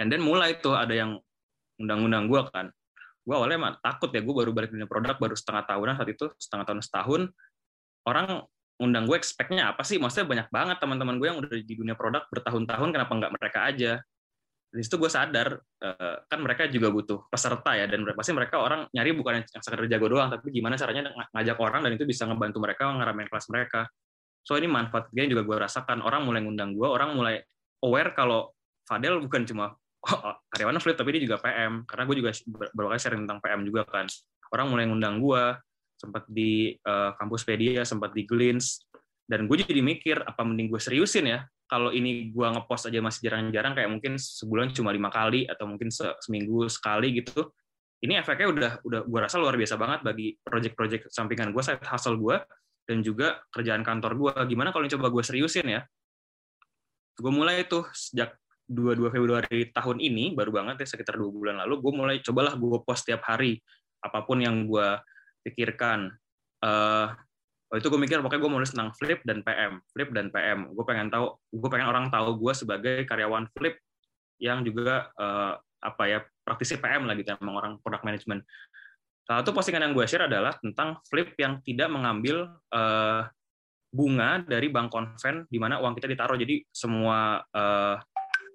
And 0.02 0.10
then 0.10 0.24
mulai 0.24 0.58
tuh 0.58 0.74
ada 0.74 0.94
yang 0.94 1.20
undang-undang 1.78 2.26
gue 2.26 2.42
kan. 2.50 2.74
Gue 3.28 3.36
awalnya 3.36 3.60
emang 3.60 3.76
takut 3.84 4.08
ya, 4.08 4.24
gue 4.24 4.32
baru 4.32 4.50
balik 4.56 4.72
dunia 4.72 4.88
produk, 4.88 5.20
baru 5.20 5.36
setengah 5.36 5.68
tahunan 5.68 5.94
saat 6.00 6.08
itu, 6.08 6.26
setengah 6.40 6.64
tahun 6.64 6.80
setahun. 6.80 7.22
Orang 8.08 8.48
undang 8.80 9.04
gue 9.04 9.16
expect-nya 9.20 9.76
apa 9.76 9.84
sih? 9.84 10.00
Maksudnya 10.00 10.24
banyak 10.24 10.48
banget 10.48 10.76
teman-teman 10.80 11.20
gue 11.20 11.28
yang 11.28 11.38
udah 11.44 11.52
di 11.52 11.74
dunia 11.76 11.92
produk 11.92 12.24
bertahun-tahun, 12.32 12.88
kenapa 12.88 13.12
nggak 13.12 13.32
mereka 13.36 13.58
aja? 13.68 13.92
Di 14.72 14.80
situ 14.80 14.96
gue 14.96 15.12
sadar, 15.12 15.60
eh, 15.60 16.16
kan 16.24 16.40
mereka 16.40 16.72
juga 16.72 16.88
butuh 16.88 17.28
peserta 17.28 17.76
ya, 17.76 17.84
dan 17.84 18.08
pasti 18.16 18.32
mereka 18.32 18.64
orang 18.64 18.88
nyari 18.96 19.12
bukan 19.12 19.44
yang 19.44 19.44
sekedar 19.44 19.84
jago 19.84 20.08
doang, 20.08 20.32
tapi 20.32 20.48
gimana 20.48 20.80
caranya 20.80 21.12
ngajak 21.36 21.58
orang 21.60 21.84
dan 21.84 21.92
itu 21.92 22.08
bisa 22.08 22.24
ngebantu 22.24 22.64
mereka 22.64 22.88
ngeramein 22.88 23.28
kelas 23.28 23.52
mereka 23.52 23.84
so 24.48 24.56
ini 24.56 24.64
manfaatnya 24.64 25.28
juga 25.28 25.44
gue 25.44 25.56
rasakan 25.60 26.00
orang 26.00 26.24
mulai 26.24 26.40
ngundang 26.40 26.72
gue 26.72 26.88
orang 26.88 27.12
mulai 27.12 27.36
aware 27.84 28.16
kalau 28.16 28.48
Fadel 28.88 29.20
bukan 29.20 29.44
cuma 29.44 29.76
karyawan 30.54 30.78
flip 30.78 30.96
tapi 30.96 31.18
dia 31.18 31.22
juga 31.26 31.36
PM 31.42 31.82
karena 31.84 32.02
gue 32.06 32.16
juga 32.22 32.30
beberapa 32.70 32.94
kali 32.94 33.00
sharing 33.02 33.22
tentang 33.26 33.40
PM 33.42 33.60
juga 33.66 33.82
kan. 33.86 34.06
Orang 34.54 34.72
mulai 34.72 34.88
ngundang 34.88 35.20
gue 35.20 35.44
sempat 35.98 36.24
di 36.30 36.78
uh, 36.86 37.12
kampus 37.18 37.42
Pedia 37.42 37.82
sempat 37.82 38.14
di 38.14 38.22
Glins. 38.22 38.86
Dan 39.28 39.44
gue 39.44 39.60
jadi 39.60 39.84
mikir 39.84 40.24
apa 40.24 40.40
mending 40.40 40.72
gue 40.72 40.80
seriusin 40.80 41.28
ya? 41.28 41.44
Kalau 41.68 41.92
ini 41.92 42.32
gue 42.32 42.46
ngepost 42.48 42.88
aja 42.88 42.96
masih 43.04 43.28
jarang-jarang 43.28 43.76
kayak 43.76 43.90
mungkin 43.92 44.16
sebulan 44.16 44.72
cuma 44.72 44.88
lima 44.88 45.12
kali 45.12 45.44
atau 45.44 45.68
mungkin 45.68 45.92
se 45.92 46.08
seminggu 46.24 46.64
sekali 46.72 47.20
gitu. 47.20 47.52
Ini 48.00 48.24
efeknya 48.24 48.48
udah 48.48 48.72
udah 48.88 49.00
gue 49.04 49.20
rasa 49.20 49.36
luar 49.36 49.58
biasa 49.58 49.76
banget 49.76 50.00
bagi 50.00 50.32
project-project 50.40 51.12
sampingan 51.12 51.52
gue 51.52 51.60
side 51.60 51.84
hustle 51.84 52.16
gue 52.16 52.40
dan 52.88 53.04
juga 53.04 53.44
kerjaan 53.52 53.84
kantor 53.84 54.16
gue 54.16 54.32
gimana 54.48 54.72
kalau 54.72 54.88
coba 54.88 55.12
gue 55.12 55.20
seriusin 55.20 55.66
ya? 55.68 55.84
Gue 57.20 57.28
mulai 57.34 57.68
tuh 57.68 57.84
sejak 57.92 58.32
22 58.68 59.08
Februari 59.08 59.72
tahun 59.72 59.96
ini 59.96 60.36
baru 60.36 60.52
banget 60.52 60.84
ya 60.84 60.86
sekitar 60.92 61.16
dua 61.16 61.32
bulan 61.32 61.64
lalu 61.64 61.80
gue 61.80 61.92
mulai 61.96 62.16
cobalah 62.20 62.52
gue 62.52 62.78
post 62.84 63.08
setiap 63.08 63.24
hari 63.24 63.56
apa 64.04 64.22
pun 64.28 64.38
yang 64.38 64.68
gue 64.68 64.88
pikirkan. 65.48 66.12
Uh, 66.60 67.08
oh 67.72 67.76
itu 67.80 67.88
gue 67.88 68.00
mikir 68.00 68.20
pokoknya 68.20 68.40
gue 68.44 68.50
mau 68.50 68.60
nulis 68.60 68.72
tentang 68.72 68.92
flip 68.96 69.20
dan 69.24 69.40
PM 69.46 69.78
flip 69.92 70.10
dan 70.10 70.28
PM 70.32 70.72
gue 70.72 70.84
pengen 70.84 71.08
tahu 71.12 71.36
gue 71.52 71.68
pengen 71.70 71.88
orang 71.88 72.06
tahu 72.08 72.34
gue 72.40 72.52
sebagai 72.56 72.96
karyawan 73.04 73.46
flip 73.54 73.78
yang 74.42 74.64
juga 74.66 75.12
uh, 75.16 75.54
apa 75.78 76.02
ya 76.10 76.18
praktisi 76.42 76.76
PM 76.76 77.06
lah 77.06 77.14
gitu 77.14 77.34
emang 77.38 77.56
orang 77.56 77.72
product 77.80 78.04
management. 78.04 78.42
Salah 79.28 79.44
satu 79.44 79.52
postingan 79.52 79.84
yang 79.88 79.94
gue 79.96 80.06
share 80.08 80.24
adalah 80.24 80.56
tentang 80.56 81.00
flip 81.04 81.36
yang 81.36 81.60
tidak 81.60 81.88
mengambil 81.92 82.48
uh, 82.72 83.28
bunga 83.88 84.44
dari 84.44 84.68
bank 84.72 84.88
konven 84.88 85.44
di 85.48 85.60
mana 85.60 85.80
uang 85.80 85.96
kita 85.96 86.08
ditaruh. 86.08 86.36
Jadi 86.36 86.64
semua 86.72 87.40
uh, 87.52 87.96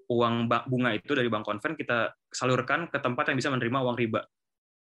uang 0.10 0.50
bunga 0.67 0.91
itu 0.95 1.12
dari 1.13 1.27
bank 1.27 1.45
konven 1.45 1.74
kita 1.77 2.12
salurkan 2.31 2.88
ke 2.89 2.98
tempat 3.00 3.31
yang 3.31 3.38
bisa 3.38 3.50
menerima 3.53 3.79
uang 3.83 3.98
riba. 3.98 4.22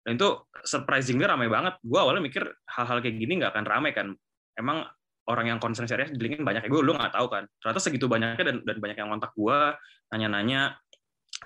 Dan 0.05 0.21
itu 0.21 0.29
surprisingly 0.61 1.25
ramai 1.25 1.49
banget. 1.49 1.81
Gue 1.81 1.97
awalnya 1.97 2.21
mikir 2.21 2.45
hal-hal 2.45 3.01
kayak 3.01 3.15
gini 3.17 3.41
nggak 3.41 3.51
akan 3.55 3.65
ramai 3.65 3.91
kan. 3.91 4.13
Emang 4.53 4.85
orang 5.25 5.55
yang 5.55 5.59
concern 5.59 5.89
serius 5.89 6.13
di 6.13 6.21
LinkedIn 6.21 6.45
banyak 6.45 6.69
gue 6.69 6.81
lu 6.81 6.93
nggak 6.93 7.13
tahu 7.17 7.27
kan. 7.27 7.43
Ternyata 7.57 7.79
segitu 7.81 8.05
banyaknya 8.05 8.43
dan 8.45 8.57
dan 8.61 8.77
banyak 8.77 8.97
yang 9.01 9.09
kontak 9.09 9.33
gue 9.33 9.57
nanya-nanya 10.13 10.77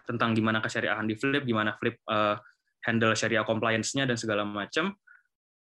tentang 0.05 0.35
gimana 0.35 0.59
kesyariahan 0.59 1.05
di 1.07 1.15
Flip 1.15 1.41
gimana 1.45 1.73
Flip 1.79 1.97
uh, 2.09 2.37
handle 2.85 3.13
syariah 3.15 3.45
compliance-nya 3.45 4.05
dan 4.05 4.17
segala 4.19 4.45
macam 4.45 4.93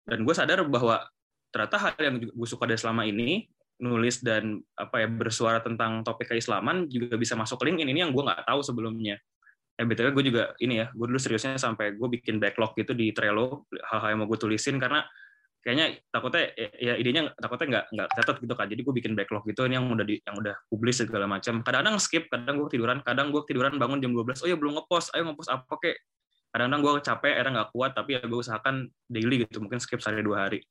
dan 0.05 0.19
gue 0.21 0.35
sadar 0.37 0.65
bahwa 0.69 1.01
ternyata 1.49 1.77
hal 1.81 1.93
yang 2.01 2.17
gue 2.21 2.49
suka 2.49 2.69
dari 2.69 2.81
selama 2.81 3.07
ini 3.09 3.47
nulis 3.83 4.23
dan 4.23 4.63
apa 4.79 5.03
ya 5.03 5.09
bersuara 5.11 5.59
tentang 5.59 6.07
topik 6.07 6.31
keislaman 6.31 6.87
juga 6.87 7.19
bisa 7.19 7.35
masuk 7.35 7.63
LinkedIn. 7.67 7.91
Ini 7.91 8.01
yang 8.07 8.13
gue 8.15 8.23
nggak 8.23 8.47
tahu 8.47 8.61
sebelumnya. 8.63 9.19
Eh 9.75 9.83
btw 9.83 10.15
gue 10.15 10.25
juga 10.31 10.43
ini 10.63 10.79
ya 10.79 10.87
gue 10.95 11.07
dulu 11.11 11.19
seriusnya 11.19 11.59
sampai 11.59 11.99
gue 11.99 12.09
bikin 12.21 12.39
backlog 12.39 12.79
gitu 12.79 12.95
di 12.95 13.11
Trello 13.11 13.67
hal-hal 13.91 14.15
yang 14.15 14.21
mau 14.23 14.29
gue 14.31 14.39
tulisin 14.39 14.79
karena 14.79 15.03
kayaknya 15.67 15.99
takutnya 16.15 16.55
ya 16.79 16.95
idenya 16.95 17.35
takutnya 17.35 17.67
nggak 17.67 17.85
nggak 17.91 18.09
catat 18.15 18.37
gitu 18.39 18.55
kan. 18.55 18.67
Jadi 18.71 18.81
gue 18.87 18.95
bikin 18.95 19.13
backlog 19.19 19.43
gitu 19.51 19.67
ini 19.67 19.75
yang 19.75 19.91
udah 19.91 20.07
di, 20.07 20.23
yang 20.23 20.37
udah 20.39 20.55
publis 20.71 21.03
segala 21.03 21.27
macam. 21.27 21.67
Kadang-kadang 21.67 21.99
skip 21.99 22.31
kadang 22.31 22.55
gue 22.63 22.69
tiduran 22.71 23.03
kadang 23.03 23.35
gue 23.35 23.43
tiduran 23.51 23.75
bangun 23.75 23.99
jam 23.99 24.15
12 24.15 24.45
oh 24.45 24.49
ya 24.49 24.57
belum 24.61 24.73
ngepost 24.79 25.11
ayo 25.19 25.27
ngepost 25.27 25.51
apa 25.51 25.75
kek? 25.83 25.99
Kadang-kadang 26.55 26.81
gue 26.87 26.93
capek 27.03 27.33
era 27.35 27.49
nggak 27.51 27.69
kuat 27.75 27.91
tapi 27.99 28.15
ya 28.15 28.23
gue 28.23 28.39
usahakan 28.39 28.87
daily 29.11 29.43
gitu 29.43 29.59
mungkin 29.59 29.83
skip 29.83 29.99
sehari 29.99 30.23
dua 30.23 30.47
hari 30.47 30.63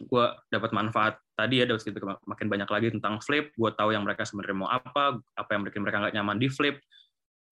gue 0.00 0.24
dapat 0.48 0.70
manfaat 0.72 1.14
tadi 1.36 1.60
ya 1.60 1.68
dapat 1.68 2.22
makin 2.24 2.46
banyak 2.48 2.68
lagi 2.68 2.88
tentang 2.96 3.20
flip. 3.20 3.52
Gue 3.54 3.70
tahu 3.76 3.92
yang 3.92 4.06
mereka 4.06 4.24
sebenarnya 4.24 4.56
mau 4.56 4.70
apa 4.72 5.20
apa 5.36 5.50
yang 5.52 5.62
bikin 5.68 5.80
mereka 5.84 6.00
nggak 6.00 6.14
nyaman 6.16 6.36
di 6.40 6.48
flip. 6.48 6.80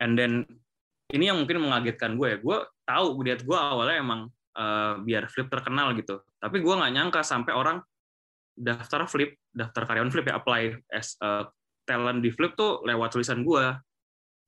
And 0.01 0.17
then 0.17 0.49
ini 1.13 1.29
yang 1.29 1.43
mungkin 1.43 1.61
mengagetkan 1.61 2.17
gue 2.17 2.29
ya. 2.33 2.39
Gue 2.41 2.59
tahu 2.89 3.21
lihat 3.27 3.45
gue 3.45 3.59
awalnya 3.59 3.97
emang 4.01 4.21
uh, 4.57 4.99
biar 5.05 5.29
flip 5.29 5.53
terkenal 5.53 5.93
gitu. 5.99 6.25
Tapi 6.41 6.63
gue 6.65 6.75
nggak 6.75 6.93
nyangka 6.97 7.21
sampai 7.21 7.53
orang 7.53 7.79
daftar 8.61 9.09
flip 9.09 9.41
daftar 9.51 9.89
karyawan 9.89 10.13
flip 10.13 10.27
ya 10.29 10.37
apply 10.37 10.77
as 10.93 11.17
uh, 11.25 11.49
talent 11.89 12.21
di 12.21 12.31
flip 12.31 12.55
tuh 12.55 12.85
lewat 12.85 13.17
tulisan 13.17 13.41
gue 13.41 13.65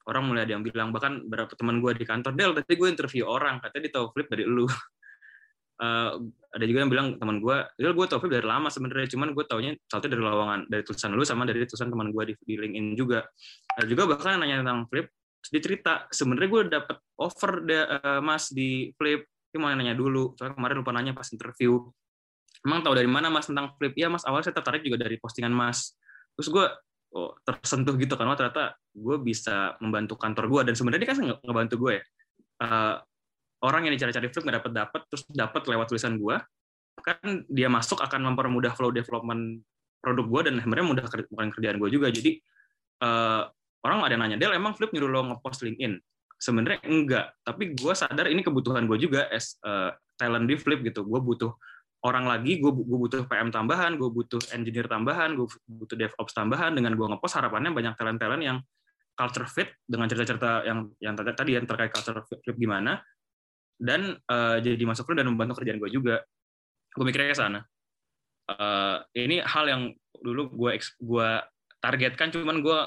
orang 0.06 0.22
mulai 0.26 0.44
ada 0.44 0.58
yang 0.58 0.64
bilang 0.66 0.90
bahkan 0.90 1.22
beberapa 1.25 1.54
teman 1.54 1.78
gue 1.78 1.92
di 1.96 2.04
kantor 2.04 2.32
Del 2.37 2.52
tadi 2.52 2.75
gue 2.75 2.88
interview 2.90 3.25
orang 3.26 3.62
katanya 3.62 3.82
dia 3.88 3.92
tahu 3.96 4.06
flip 4.12 4.28
dari 4.28 4.44
lu 4.44 4.66
uh, 5.80 6.20
ada 6.52 6.64
juga 6.68 6.78
yang 6.84 6.92
bilang 6.92 7.08
teman 7.16 7.40
gue 7.40 7.56
Del 7.80 7.96
gue 7.96 8.04
tahu 8.04 8.26
flip 8.26 8.36
dari 8.36 8.44
lama 8.44 8.68
sebenarnya 8.68 9.08
cuman 9.16 9.32
gue 9.32 9.44
taunya 9.48 9.72
satu 9.88 10.04
dari 10.04 10.20
lowongan 10.20 10.68
dari 10.68 10.84
tulisan 10.84 11.16
lu 11.16 11.24
sama 11.24 11.48
dari 11.48 11.64
tulisan 11.64 11.88
teman 11.88 12.12
gue 12.12 12.22
di, 12.28 12.34
di 12.44 12.54
LinkedIn 12.60 12.92
juga. 12.92 13.24
Ada 13.80 13.86
juga 13.88 14.04
bahkan 14.04 14.36
nanya 14.36 14.60
tentang 14.60 14.84
flip 14.92 15.08
dia 15.50 15.58
cerita 15.58 16.06
sebenarnya 16.14 16.48
gue 16.48 16.62
dapet 16.70 16.96
offer 17.18 17.52
de, 17.66 17.78
uh, 17.82 18.20
mas 18.22 18.52
di 18.54 18.94
flip 18.94 19.26
dia 19.52 19.58
mau 19.58 19.72
nanya 19.72 19.96
dulu 19.96 20.36
soalnya 20.38 20.54
kemarin 20.54 20.76
lupa 20.80 20.92
nanya 20.92 21.12
pas 21.16 21.28
interview. 21.32 21.80
Emang 22.62 22.84
tahu 22.84 22.94
dari 22.94 23.10
mana 23.10 23.26
mas 23.32 23.48
tentang 23.48 23.74
flip 23.80 23.96
ya 23.96 24.12
mas 24.12 24.22
awalnya 24.28 24.52
saya 24.52 24.56
tertarik 24.60 24.84
juga 24.84 25.02
dari 25.02 25.16
postingan 25.18 25.50
mas. 25.50 25.96
Terus 26.36 26.48
gue 26.52 26.66
oh, 27.16 27.32
tersentuh 27.42 27.96
gitu 27.96 28.14
kan 28.14 28.28
wah 28.28 28.36
ternyata 28.38 28.76
gue 28.92 29.16
bisa 29.24 29.74
membantu 29.80 30.20
kantor 30.20 30.46
gue 30.52 30.60
dan 30.72 30.74
sebenarnya 30.76 31.00
dia 31.04 31.10
kan 31.10 31.18
ngebantu 31.42 31.74
gue 31.88 31.92
ya. 31.98 32.04
Uh, 32.62 32.96
orang 33.62 33.87
yang 33.87 33.95
dicari-cari 33.95 34.28
flip 34.31 34.45
nggak 34.45 34.59
dapat 34.62 34.73
dapat 34.75 35.00
terus 35.11 35.23
dapat 35.31 35.62
lewat 35.66 35.87
tulisan 35.90 36.19
gue 36.19 36.37
kan 37.02 37.19
dia 37.50 37.66
masuk 37.66 37.99
akan 37.99 38.33
mempermudah 38.33 38.76
flow 38.76 38.95
development 38.95 39.64
produk 40.02 40.26
gue 40.26 40.40
dan 40.50 40.54
sebenarnya 40.59 40.87
mudah 40.87 41.04
bukan 41.07 41.49
kerjaan 41.54 41.76
gue 41.78 41.90
juga. 41.95 42.11
Jadi 42.11 42.42
uh, 43.07 43.47
orang 43.87 43.99
ada 44.02 44.16
nanya 44.19 44.37
Del 44.37 44.59
emang 44.59 44.75
Flip 44.75 44.90
nyuruh 44.90 45.11
lo 45.11 45.21
ngepost 45.31 45.62
LinkedIn? 45.62 45.95
Sebenarnya 46.42 46.83
enggak. 46.83 47.26
Tapi 47.47 47.78
gue 47.78 47.95
sadar 47.95 48.26
ini 48.26 48.42
kebutuhan 48.42 48.90
gue 48.90 48.99
juga 48.99 49.31
as 49.31 49.57
uh, 49.62 49.95
talent 50.19 50.50
di 50.50 50.59
Flip 50.59 50.83
gitu. 50.83 51.07
Gue 51.07 51.23
butuh 51.23 51.54
orang 52.02 52.26
lagi 52.26 52.59
gue 52.59 52.71
gue 52.75 52.99
butuh 52.99 53.31
PM 53.31 53.54
tambahan 53.54 53.95
gue 53.95 54.11
butuh 54.11 54.42
engineer 54.50 54.90
tambahan 54.90 55.38
gue 55.38 55.47
butuh 55.71 55.95
DevOps 55.95 56.35
tambahan. 56.35 56.75
Dengan 56.75 56.99
gue 56.99 57.07
ngepost 57.07 57.38
harapannya 57.38 57.71
banyak 57.71 57.95
talent 57.95 58.19
talent 58.19 58.42
yang 58.42 58.59
culture 59.14 59.47
fit 59.47 59.71
dengan 59.87 60.11
cerita-cerita 60.11 60.66
yang 60.66 60.90
yang 60.99 61.14
tadi 61.14 61.54
yang 61.54 61.69
terkait 61.69 61.95
culture 61.95 62.26
fit 62.26 62.42
gimana 62.59 62.99
dan 63.82 64.14
uh, 64.30 64.62
jadi 64.62 64.78
masuk 64.86 65.10
dan 65.18 65.26
membantu 65.26 65.58
kerjaan 65.58 65.82
gue 65.82 65.90
juga. 65.90 66.22
Gue 66.94 67.02
mikirnya 67.02 67.34
ke 67.34 67.38
sana. 67.38 67.60
Uh, 68.46 69.02
ini 69.18 69.42
hal 69.42 69.66
yang 69.66 69.82
dulu 70.22 70.54
gue 70.54 70.78
gue 70.78 71.28
targetkan 71.82 72.30
cuman 72.30 72.62
gue 72.62 72.78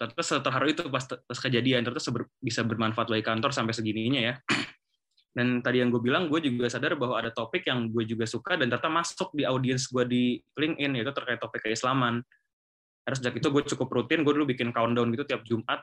ternyata 0.00 0.24
seterharu 0.24 0.72
itu 0.72 0.88
pas, 0.88 1.04
pas 1.04 1.38
kejadian 1.38 1.84
ternyata 1.84 2.00
seber, 2.00 2.32
bisa 2.40 2.64
bermanfaat 2.64 3.12
bagi 3.12 3.24
kantor 3.24 3.52
sampai 3.52 3.76
segininya 3.76 4.20
ya. 4.32 4.34
Dan 5.36 5.60
tadi 5.60 5.84
yang 5.84 5.92
gue 5.92 6.00
bilang 6.00 6.32
gue 6.32 6.40
juga 6.40 6.68
sadar 6.72 6.96
bahwa 6.96 7.20
ada 7.20 7.28
topik 7.28 7.68
yang 7.68 7.88
gue 7.88 8.04
juga 8.04 8.28
suka 8.28 8.52
dan 8.52 8.68
ternyata 8.68 8.92
masuk 8.92 9.32
di 9.32 9.48
audiens 9.48 9.88
gue 9.88 10.04
di 10.04 10.22
LinkedIn 10.60 10.92
yaitu 10.92 11.08
terkait 11.16 11.40
topik 11.40 11.64
keislaman. 11.64 12.20
Harus 13.08 13.16
sejak 13.16 13.40
itu 13.40 13.48
gue 13.48 13.64
cukup 13.64 13.88
rutin 13.96 14.28
gue 14.28 14.32
dulu 14.36 14.44
bikin 14.44 14.76
countdown 14.76 15.08
gitu 15.08 15.24
tiap 15.24 15.40
Jumat 15.48 15.80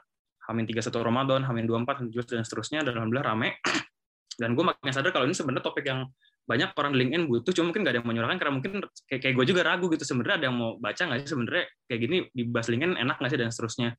Hamin 0.49 0.65
31 0.65 0.89
Ramadan, 1.05 1.41
Hamin 1.45 1.69
24, 1.69 2.09
dan 2.33 2.41
seterusnya, 2.41 2.79
dan 2.81 2.97
Alhamdulillah 2.97 3.37
rame. 3.37 3.61
Dan 4.37 4.53
gue 4.53 4.61
makin 4.61 4.91
sadar 4.93 5.09
kalau 5.15 5.25
ini 5.25 5.33
sebenarnya 5.33 5.65
topik 5.65 5.87
yang 5.87 6.05
banyak 6.49 6.73
orang 6.73 6.91
di 6.93 6.97
LinkedIn 7.05 7.23
butuh, 7.29 7.53
cuma 7.53 7.69
mungkin 7.69 7.85
gak 7.85 7.93
ada 7.93 7.99
yang 8.01 8.09
menyuarakan, 8.09 8.37
karena 8.41 8.53
mungkin 8.57 8.71
kayak, 9.05 9.21
kayak 9.21 9.35
gue 9.37 9.45
juga 9.45 9.61
ragu 9.61 9.85
gitu, 9.93 10.01
sebenarnya 10.01 10.35
ada 10.41 10.45
yang 10.49 10.57
mau 10.57 10.71
baca 10.81 10.97
nggak 10.97 11.19
sih 11.21 11.29
sebenarnya 11.29 11.63
kayak 11.85 11.99
gini 12.01 12.17
dibahas 12.33 12.67
LinkedIn 12.73 12.93
enak 12.97 13.15
nggak 13.21 13.29
sih, 13.29 13.39
dan 13.39 13.49
seterusnya 13.53 13.89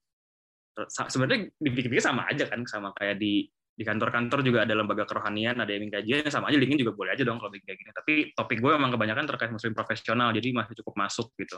sebenarnya 0.91 1.39
dipikir-pikir 1.63 2.03
sama 2.03 2.27
aja 2.27 2.51
kan 2.51 2.67
sama 2.67 2.91
kayak 2.99 3.23
di 3.23 3.47
di 3.71 3.87
kantor-kantor 3.87 4.45
juga 4.45 4.69
ada 4.69 4.75
lembaga 4.77 5.09
kerohanian, 5.09 5.57
ada 5.57 5.73
yang 5.73 5.89
kajian, 5.89 6.29
sama 6.29 6.53
aja 6.53 6.61
LinkedIn 6.61 6.85
juga 6.85 6.93
boleh 6.93 7.17
aja 7.17 7.25
dong 7.25 7.41
kalau 7.41 7.49
kayak 7.49 7.79
gini. 7.81 7.91
Tapi 7.97 8.13
topik 8.37 8.59
gue 8.61 8.73
memang 8.77 8.93
kebanyakan 8.93 9.25
terkait 9.25 9.49
muslim 9.55 9.73
profesional, 9.73 10.35
jadi 10.37 10.53
masih 10.53 10.77
cukup 10.85 11.01
masuk 11.01 11.33
gitu. 11.41 11.57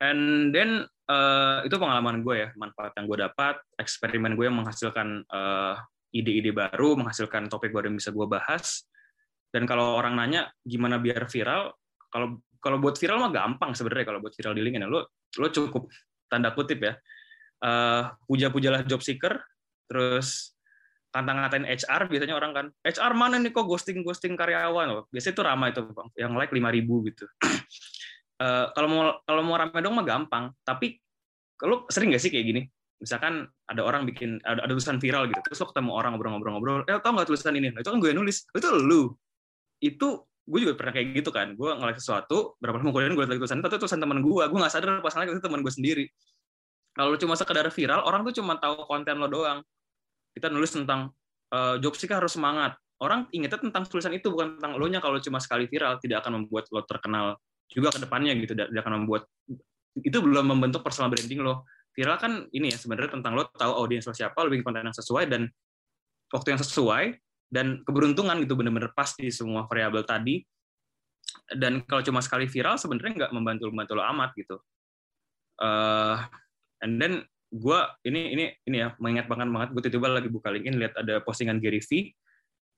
And 0.00 0.52
then 0.52 0.84
uh, 1.08 1.64
itu 1.64 1.72
pengalaman 1.78 2.20
gue 2.20 2.36
ya, 2.36 2.48
manfaat 2.58 2.92
yang 3.00 3.08
gue 3.08 3.18
dapat, 3.22 3.64
eksperimen 3.80 4.36
gue 4.36 4.44
yang 4.44 4.60
menghasilkan 4.60 5.24
uh, 5.32 5.80
ide-ide 6.10 6.50
baru, 6.50 6.98
menghasilkan 6.98 7.46
topik 7.46 7.70
baru 7.70 7.90
yang 7.90 7.98
bisa 7.98 8.10
gue 8.10 8.26
bahas. 8.26 8.86
Dan 9.50 9.66
kalau 9.66 9.98
orang 9.98 10.14
nanya 10.14 10.50
gimana 10.62 10.98
biar 10.98 11.26
viral, 11.26 11.74
kalau 12.10 12.38
kalau 12.60 12.76
buat 12.76 13.00
viral 13.00 13.18
mah 13.18 13.32
gampang 13.32 13.72
sebenarnya. 13.72 14.06
Kalau 14.12 14.20
buat 14.22 14.34
viral 14.36 14.54
di 14.54 14.62
LinkedIn 14.62 14.86
lo 14.86 15.10
lo 15.38 15.48
cukup 15.50 15.90
tanda 16.30 16.52
kutip 16.54 16.78
ya. 16.82 16.94
Uh, 17.60 18.08
puja-pujalah 18.24 18.88
job 18.88 19.04
seeker 19.04 19.36
terus 19.84 20.56
kata-ngatain 21.10 21.66
HR 21.66 22.06
biasanya 22.06 22.34
orang 22.38 22.52
kan. 22.54 22.66
HR 22.86 23.12
mana 23.16 23.36
nih 23.42 23.50
kok 23.50 23.66
ghosting 23.66 24.06
ghosting 24.06 24.38
karyawan? 24.38 24.86
Loh 24.92 25.04
biasanya 25.10 25.34
itu 25.34 25.42
ramai 25.42 25.68
itu 25.74 25.82
bang. 25.82 26.08
Yang 26.14 26.32
like 26.36 26.52
lima 26.54 26.70
ribu 26.70 26.94
gitu. 27.08 27.26
Uh, 28.38 28.70
kalau 28.76 28.88
mau 28.90 29.02
kalau 29.26 29.42
mau 29.42 29.56
ramai 29.58 29.80
dong 29.82 29.96
mah 29.96 30.06
gampang. 30.06 30.54
Tapi 30.62 31.00
kalau 31.58 31.88
sering 31.90 32.14
nggak 32.14 32.22
sih 32.22 32.30
kayak 32.30 32.46
gini 32.46 32.62
misalkan 33.00 33.48
ada 33.66 33.80
orang 33.80 34.04
bikin 34.04 34.38
ada, 34.44 34.60
ada 34.60 34.72
tulisan 34.76 35.00
viral 35.00 35.24
gitu 35.32 35.40
terus 35.40 35.58
lo 35.64 35.66
ketemu 35.72 35.90
orang 35.96 36.10
ngobrol-ngobrol-ngobrol 36.14 36.84
eh 36.84 37.00
tau 37.00 37.16
nggak 37.16 37.28
tulisan 37.32 37.56
ini? 37.56 37.72
Nah, 37.72 37.80
itu 37.80 37.88
kan 37.88 37.98
gue 37.98 38.12
nulis. 38.12 38.44
Itu 38.52 38.68
lu. 38.76 39.02
Itu 39.80 40.28
gue 40.44 40.58
juga 40.60 40.74
pernah 40.76 40.92
kayak 40.92 41.06
gitu 41.16 41.30
kan. 41.32 41.56
Gue 41.56 41.72
ngeliat 41.72 41.96
sesuatu 41.96 42.60
berapa 42.60 42.76
lama 42.78 42.92
kemudian 42.92 43.16
gue 43.16 43.24
lihat 43.24 43.40
tulisan 43.40 43.58
itu 43.64 43.76
tulisan 43.80 44.00
teman 44.04 44.20
gue. 44.20 44.44
Gue 44.46 44.58
nggak 44.60 44.72
sadar 44.72 45.00
pas 45.00 45.16
itu 45.16 45.40
teman 45.40 45.60
gue 45.64 45.72
sendiri. 45.72 46.04
Kalau 46.92 47.16
cuma 47.16 47.34
sekedar 47.34 47.66
viral 47.72 48.04
orang 48.04 48.20
tuh 48.28 48.44
cuma 48.44 48.60
tahu 48.60 48.84
konten 48.84 49.16
lo 49.16 49.26
doang. 49.32 49.64
Kita 50.36 50.52
nulis 50.52 50.70
tentang 50.70 51.10
uh, 51.56 51.80
job 51.80 51.96
seeker 51.96 52.20
harus 52.20 52.36
semangat. 52.36 52.76
Orang 53.00 53.32
ingetnya 53.32 53.56
tentang 53.56 53.88
tulisan 53.88 54.12
itu 54.12 54.28
bukan 54.28 54.60
tentang 54.60 54.76
lo 54.76 54.84
nya. 54.92 55.00
Kalau 55.00 55.16
cuma 55.24 55.40
sekali 55.40 55.64
viral 55.64 55.96
tidak 55.96 56.20
akan 56.20 56.44
membuat 56.44 56.68
lo 56.68 56.84
terkenal 56.84 57.40
juga 57.72 57.96
ke 57.96 57.98
depannya 58.04 58.36
gitu. 58.36 58.52
Dia 58.52 58.80
akan 58.84 59.04
membuat 59.04 59.24
itu 59.96 60.18
belum 60.20 60.46
membentuk 60.46 60.84
personal 60.84 61.08
branding 61.10 61.42
lo 61.42 61.66
viral 61.94 62.16
kan 62.18 62.32
ini 62.54 62.70
ya 62.70 62.78
sebenarnya 62.78 63.18
tentang 63.18 63.34
lo 63.34 63.50
tahu 63.50 63.72
audiens 63.74 64.06
lo 64.06 64.14
siapa 64.14 64.38
lo 64.42 64.48
bikin 64.48 64.66
konten 64.66 64.86
yang 64.86 64.96
sesuai 64.96 65.26
dan 65.26 65.50
waktu 66.30 66.54
yang 66.54 66.60
sesuai 66.62 67.04
dan 67.50 67.82
keberuntungan 67.82 68.38
gitu 68.46 68.54
bener-bener 68.54 68.94
pas 68.94 69.10
di 69.18 69.28
semua 69.34 69.66
variabel 69.66 70.06
tadi. 70.06 70.40
Dan 71.50 71.82
kalau 71.82 72.02
cuma 72.02 72.22
sekali 72.22 72.46
viral 72.46 72.78
sebenarnya 72.78 73.26
nggak 73.26 73.32
membantu 73.34 73.70
membantu 73.70 73.92
lo 73.98 74.06
amat 74.06 74.30
gitu. 74.38 74.56
Uh, 75.60 76.22
and 76.80 76.96
then 77.02 77.26
gue 77.50 77.78
ini 78.06 78.38
ini 78.38 78.44
ini 78.70 78.76
ya 78.78 78.94
mengingat 79.02 79.26
banget 79.26 79.50
banget 79.50 79.68
gue 79.74 79.82
tiba-tiba 79.90 80.08
lagi 80.08 80.28
buka 80.30 80.54
LinkedIn 80.54 80.78
lihat 80.78 80.94
ada 81.02 81.18
postingan 81.26 81.58
Gary 81.58 81.82
V. 81.82 82.14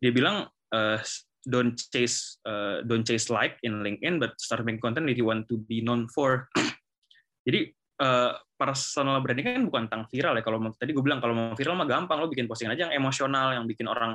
Dia 0.01 0.11
bilang 0.11 0.49
uh, 0.73 0.99
don't 1.45 1.77
chase 1.77 2.41
uh, 2.49 2.81
don't 2.89 3.05
chase 3.05 3.29
like 3.29 3.61
in 3.61 3.85
LinkedIn 3.85 4.17
but 4.17 4.33
start 4.41 4.65
making 4.65 4.81
content 4.81 5.13
if 5.13 5.21
you 5.21 5.29
want 5.29 5.45
to 5.53 5.61
be 5.69 5.85
known 5.85 6.09
for. 6.09 6.49
Jadi 7.47 7.69
uh, 8.01 8.41
personal 8.63 9.19
branding 9.19 9.43
kan 9.43 9.65
bukan 9.67 9.83
tentang 9.91 10.07
viral 10.07 10.39
ya. 10.39 10.43
Kalau 10.47 10.59
tadi 10.79 10.95
gue 10.95 11.03
bilang 11.03 11.19
kalau 11.19 11.35
mau 11.35 11.59
viral 11.59 11.75
mah 11.75 11.89
gampang 11.91 12.23
lo 12.23 12.31
bikin 12.31 12.47
postingan 12.47 12.79
aja 12.79 12.87
yang 12.87 13.03
emosional 13.03 13.59
yang 13.59 13.67
bikin 13.67 13.91
orang 13.91 14.15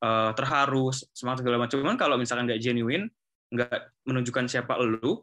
uh, 0.00 0.32
terharu 0.32 0.88
semangat 1.12 1.44
segala 1.44 1.60
macam. 1.60 1.76
Cuman 1.84 2.00
kalau 2.00 2.16
misalkan 2.16 2.48
nggak 2.48 2.64
genuine 2.64 3.12
nggak 3.52 3.92
menunjukkan 4.08 4.48
siapa 4.48 4.80
lu 4.80 5.20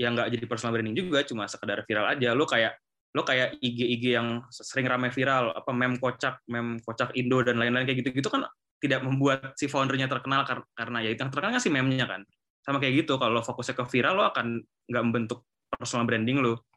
ya 0.00 0.08
nggak 0.08 0.32
jadi 0.32 0.44
personal 0.48 0.72
branding 0.72 0.96
juga 0.96 1.20
cuma 1.28 1.44
sekedar 1.44 1.84
viral 1.84 2.08
aja. 2.08 2.32
Lo 2.32 2.48
kayak 2.48 2.80
lo 3.12 3.20
kayak 3.26 3.60
IG-IG 3.60 4.16
yang 4.16 4.48
sering 4.48 4.88
ramai 4.88 5.12
viral 5.12 5.52
apa 5.52 5.70
mem 5.76 6.00
kocak 6.00 6.40
mem 6.48 6.80
kocak 6.80 7.12
Indo 7.18 7.44
dan 7.44 7.60
lain-lain 7.60 7.84
kayak 7.84 8.00
gitu-gitu 8.00 8.32
kan 8.32 8.48
tidak 8.80 9.04
membuat 9.04 9.52
si 9.60 9.68
foundernya 9.68 10.08
terkenal 10.08 10.48
karena 10.72 10.98
ya 11.04 11.12
itu 11.12 11.20
yang 11.20 11.28
terkenal 11.28 11.52
kan 11.52 11.60
si 11.60 11.68
memnya 11.68 12.08
kan. 12.08 12.24
Sama 12.64 12.80
kayak 12.80 13.04
gitu 13.04 13.20
kalau 13.20 13.44
fokusnya 13.44 13.76
ke 13.76 13.84
viral 13.92 14.14
lo 14.16 14.24
akan 14.32 14.56
nggak 14.88 15.04
membentuk 15.04 15.44
personal 15.68 16.08
branding 16.08 16.40
lo 16.40 16.69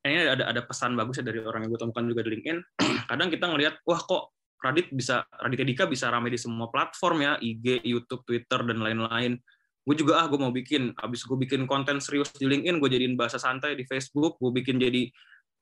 ini 0.00 0.32
ada 0.32 0.48
ada 0.48 0.62
pesan 0.64 0.96
bagus 0.96 1.20
ya 1.20 1.24
dari 1.24 1.44
orang 1.44 1.68
yang 1.68 1.76
gue 1.76 1.80
temukan 1.84 2.04
juga 2.08 2.20
di 2.24 2.30
LinkedIn. 2.38 2.58
Kadang 3.10 3.28
kita 3.28 3.44
ngelihat 3.52 3.74
wah 3.84 4.00
kok 4.00 4.32
Radit 4.60 4.92
bisa 4.92 5.24
Radit 5.40 5.60
Dika 5.64 5.88
bisa 5.88 6.08
ramai 6.12 6.32
di 6.32 6.40
semua 6.40 6.68
platform 6.68 7.16
ya 7.24 7.32
IG 7.40 7.84
YouTube 7.84 8.24
Twitter 8.24 8.60
dan 8.64 8.80
lain-lain. 8.80 9.36
Gue 9.84 9.96
juga 9.96 10.20
ah 10.20 10.26
gue 10.28 10.40
mau 10.40 10.52
bikin. 10.52 10.96
Abis 10.96 11.24
gue 11.24 11.36
bikin 11.36 11.68
konten 11.68 12.00
serius 12.00 12.32
di 12.36 12.48
LinkedIn 12.48 12.80
gue 12.80 12.88
jadiin 12.88 13.16
bahasa 13.16 13.36
santai 13.36 13.76
di 13.76 13.84
Facebook 13.84 14.40
gue 14.40 14.52
bikin 14.52 14.80
jadi 14.80 15.08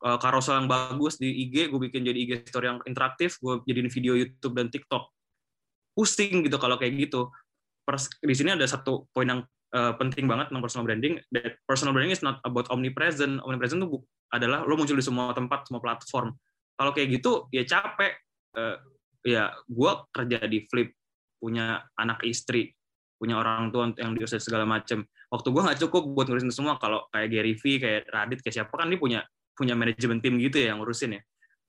uh, 0.06 0.18
carousel 0.22 0.62
yang 0.62 0.70
bagus 0.70 1.18
di 1.18 1.30
IG 1.46 1.70
gue 1.70 1.80
bikin 1.90 2.06
jadi 2.06 2.18
IG 2.18 2.32
story 2.50 2.70
yang 2.70 2.78
interaktif 2.86 3.38
gue 3.42 3.62
jadiin 3.66 3.90
video 3.90 4.14
YouTube 4.14 4.54
dan 4.54 4.70
TikTok. 4.70 5.10
Pusing 5.98 6.46
gitu 6.46 6.58
kalau 6.62 6.78
kayak 6.78 6.94
gitu. 6.94 7.30
Pers 7.82 8.06
di 8.22 8.34
sini 8.34 8.54
ada 8.54 8.66
satu 8.70 9.10
poin 9.10 9.26
yang 9.26 9.42
uh, 9.74 9.92
penting 9.96 10.24
banget 10.30 10.52
tentang 10.52 10.64
personal 10.64 10.84
branding 10.86 11.14
that 11.34 11.58
personal 11.64 11.92
branding 11.92 12.14
is 12.14 12.22
not 12.24 12.38
about 12.44 12.68
omnipresent 12.70 13.40
omnipresent 13.42 13.82
itu 13.84 13.98
adalah 14.32 14.64
lo 14.64 14.76
muncul 14.76 14.96
di 14.96 15.04
semua 15.04 15.32
tempat 15.32 15.66
semua 15.68 15.80
platform 15.80 16.36
kalau 16.78 16.90
kayak 16.92 17.20
gitu 17.20 17.48
ya 17.50 17.64
capek 17.66 18.12
uh, 18.56 18.76
ya 19.26 19.50
gue 19.66 19.92
kerja 20.14 20.38
di 20.46 20.64
flip 20.68 20.94
punya 21.38 21.82
anak 21.98 22.22
istri 22.26 22.74
punya 23.18 23.34
orang 23.42 23.74
tua 23.74 23.90
yang 23.98 24.14
diurus 24.14 24.38
segala 24.38 24.62
macam. 24.62 25.02
Waktu 25.28 25.48
gue 25.50 25.62
nggak 25.66 25.78
cukup 25.84 26.02
buat 26.14 26.26
ngurusin 26.30 26.54
semua. 26.54 26.78
Kalau 26.78 27.10
kayak 27.10 27.28
Gary 27.28 27.54
V, 27.58 27.82
kayak 27.82 28.06
Radit, 28.08 28.40
kayak 28.40 28.54
siapa 28.62 28.72
kan 28.78 28.86
dia 28.88 28.96
punya 28.96 29.20
punya 29.58 29.74
manajemen 29.74 30.22
tim 30.22 30.38
gitu 30.38 30.62
ya 30.62 30.72
yang 30.72 30.78
ngurusin 30.80 31.18
ya. 31.18 31.22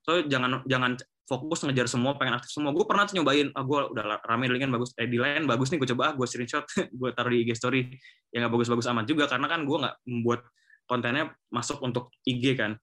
So 0.04 0.24
jangan 0.26 0.64
jangan 0.66 0.96
fokus 1.30 1.62
ngejar 1.62 1.86
semua, 1.86 2.18
pengen 2.18 2.42
aktif 2.42 2.50
semua. 2.50 2.74
Gue 2.74 2.90
pernah 2.90 3.06
nyobain, 3.06 3.54
ah 3.54 3.62
gue 3.62 3.80
udah 3.94 4.18
rame 4.26 4.50
dengan 4.50 4.74
bagus, 4.74 4.98
eh 4.98 5.06
di 5.06 5.22
lain 5.22 5.46
bagus 5.46 5.70
nih, 5.70 5.78
gue 5.78 5.90
coba 5.94 6.10
ah 6.10 6.14
gue 6.18 6.26
screenshot, 6.26 6.66
gue 7.00 7.10
taruh 7.14 7.30
di 7.30 7.46
IG 7.46 7.54
story. 7.54 7.86
yang 8.30 8.46
nggak 8.46 8.54
bagus-bagus 8.62 8.86
amat 8.94 9.06
juga 9.10 9.26
karena 9.26 9.50
kan 9.50 9.66
gue 9.66 9.78
nggak 9.78 9.96
membuat 10.06 10.46
kontennya 10.86 11.34
masuk 11.50 11.82
untuk 11.86 12.14
IG 12.26 12.58
kan. 12.58 12.78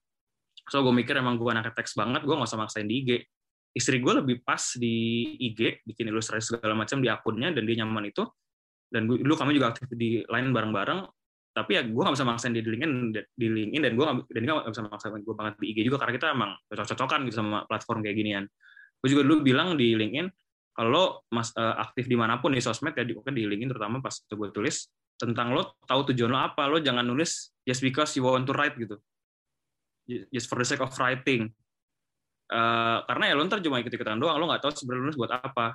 So 0.67 0.83
gue 0.83 0.91
mikir 0.95 1.15
emang 1.19 1.35
gue 1.39 1.47
anak 1.47 1.75
teks 1.75 1.95
banget, 1.95 2.23
gue 2.23 2.35
nggak 2.35 2.47
usah 2.47 2.59
maksain 2.59 2.87
di 2.87 3.03
IG. 3.03 3.11
Istri 3.75 3.99
gue 3.99 4.13
lebih 4.23 4.35
pas 4.47 4.63
di 4.79 4.95
IG, 5.39 5.83
bikin 5.83 6.07
ilustrasi 6.07 6.55
segala 6.55 6.75
macam 6.75 7.03
di 7.03 7.11
akunnya 7.11 7.51
dan 7.51 7.63
dia 7.67 7.83
nyaman 7.83 8.11
itu 8.11 8.23
dan 8.87 9.03
dulu 9.03 9.35
kami 9.35 9.59
juga 9.59 9.75
aktif 9.75 9.91
di 9.91 10.23
lain 10.31 10.55
bareng-bareng 10.55 10.99
tapi 11.57 11.73
ya 11.73 11.81
gue 11.81 11.97
gak 11.97 12.13
bisa 12.13 12.21
maksain 12.21 12.53
di 12.53 12.61
LinkedIn 12.61 13.17
di 13.33 13.47
LinkedIn 13.49 13.81
dan 13.81 13.93
gue 13.97 14.05
dan 14.29 14.41
gak 14.45 14.69
bisa 14.69 14.85
maksain 14.85 15.17
gue 15.17 15.33
banget 15.33 15.57
di 15.57 15.73
IG 15.73 15.89
juga 15.89 15.97
karena 16.05 16.13
kita 16.13 16.27
emang 16.37 16.53
cocok-cocokan 16.69 17.19
gitu 17.25 17.35
sama 17.41 17.65
platform 17.65 18.05
kayak 18.05 18.13
ginian. 18.13 18.43
Gue 19.01 19.09
juga 19.09 19.25
dulu 19.25 19.41
bilang 19.41 19.73
di 19.73 19.97
LinkedIn 19.97 20.29
kalau 20.77 21.25
mas 21.33 21.49
uh, 21.57 21.81
aktif 21.81 22.05
di 22.05 22.13
mana 22.13 22.37
pun 22.37 22.53
di 22.53 22.61
sosmed 22.61 22.93
ya 22.93 23.01
di, 23.01 23.17
di 23.17 23.43
LinkedIn 23.49 23.73
terutama 23.73 23.97
pas 23.97 24.13
gue 24.13 24.49
tulis 24.53 24.85
tentang 25.17 25.57
lo 25.57 25.81
tahu 25.89 26.13
tujuan 26.13 26.29
lo 26.29 26.37
apa 26.37 26.69
lo 26.69 26.77
jangan 26.77 27.01
nulis 27.01 27.49
just 27.65 27.81
because 27.81 28.13
you 28.13 28.21
want 28.21 28.45
to 28.45 28.53
write 28.53 28.77
gitu. 28.77 29.01
Just 30.29 30.45
for 30.45 30.61
the 30.61 30.67
sake 30.69 30.85
of 30.85 30.93
writing. 31.01 31.49
Uh, 32.53 33.01
karena 33.09 33.33
ya 33.33 33.35
lo 33.35 33.41
ntar 33.49 33.65
cuma 33.65 33.81
ikut-ikutan 33.81 34.21
doang 34.21 34.37
lo 34.37 34.45
nggak 34.45 34.61
tahu 34.61 34.77
sebenarnya 34.77 35.09
nulis 35.09 35.17
buat 35.17 35.33
apa. 35.33 35.73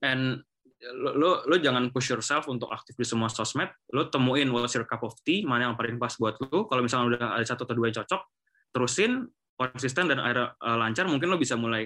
And 0.00 0.40
lo, 0.80 1.10
lo 1.12 1.30
lo 1.44 1.56
jangan 1.60 1.92
push 1.92 2.16
yourself 2.16 2.48
untuk 2.48 2.72
aktif 2.72 2.96
di 2.96 3.04
semua 3.04 3.28
sosmed. 3.28 3.68
Lo 3.92 4.08
temuin 4.08 4.48
what's 4.48 4.72
your 4.72 4.88
cup 4.88 5.04
of 5.04 5.12
tea 5.20 5.44
mana 5.44 5.70
yang 5.70 5.76
paling 5.76 6.00
pas 6.00 6.16
buat 6.16 6.40
lo. 6.40 6.64
Kalau 6.64 6.80
misalnya 6.80 7.06
udah 7.16 7.26
ada 7.36 7.44
satu 7.44 7.68
atau 7.68 7.76
dua 7.76 7.92
yang 7.92 8.00
cocok 8.00 8.22
terusin 8.70 9.28
konsisten 9.60 10.08
dan 10.08 10.22
akhirnya 10.22 10.56
uh, 10.56 10.76
lancar 10.80 11.04
mungkin 11.04 11.28
lo 11.28 11.36
bisa 11.36 11.58
mulai 11.58 11.84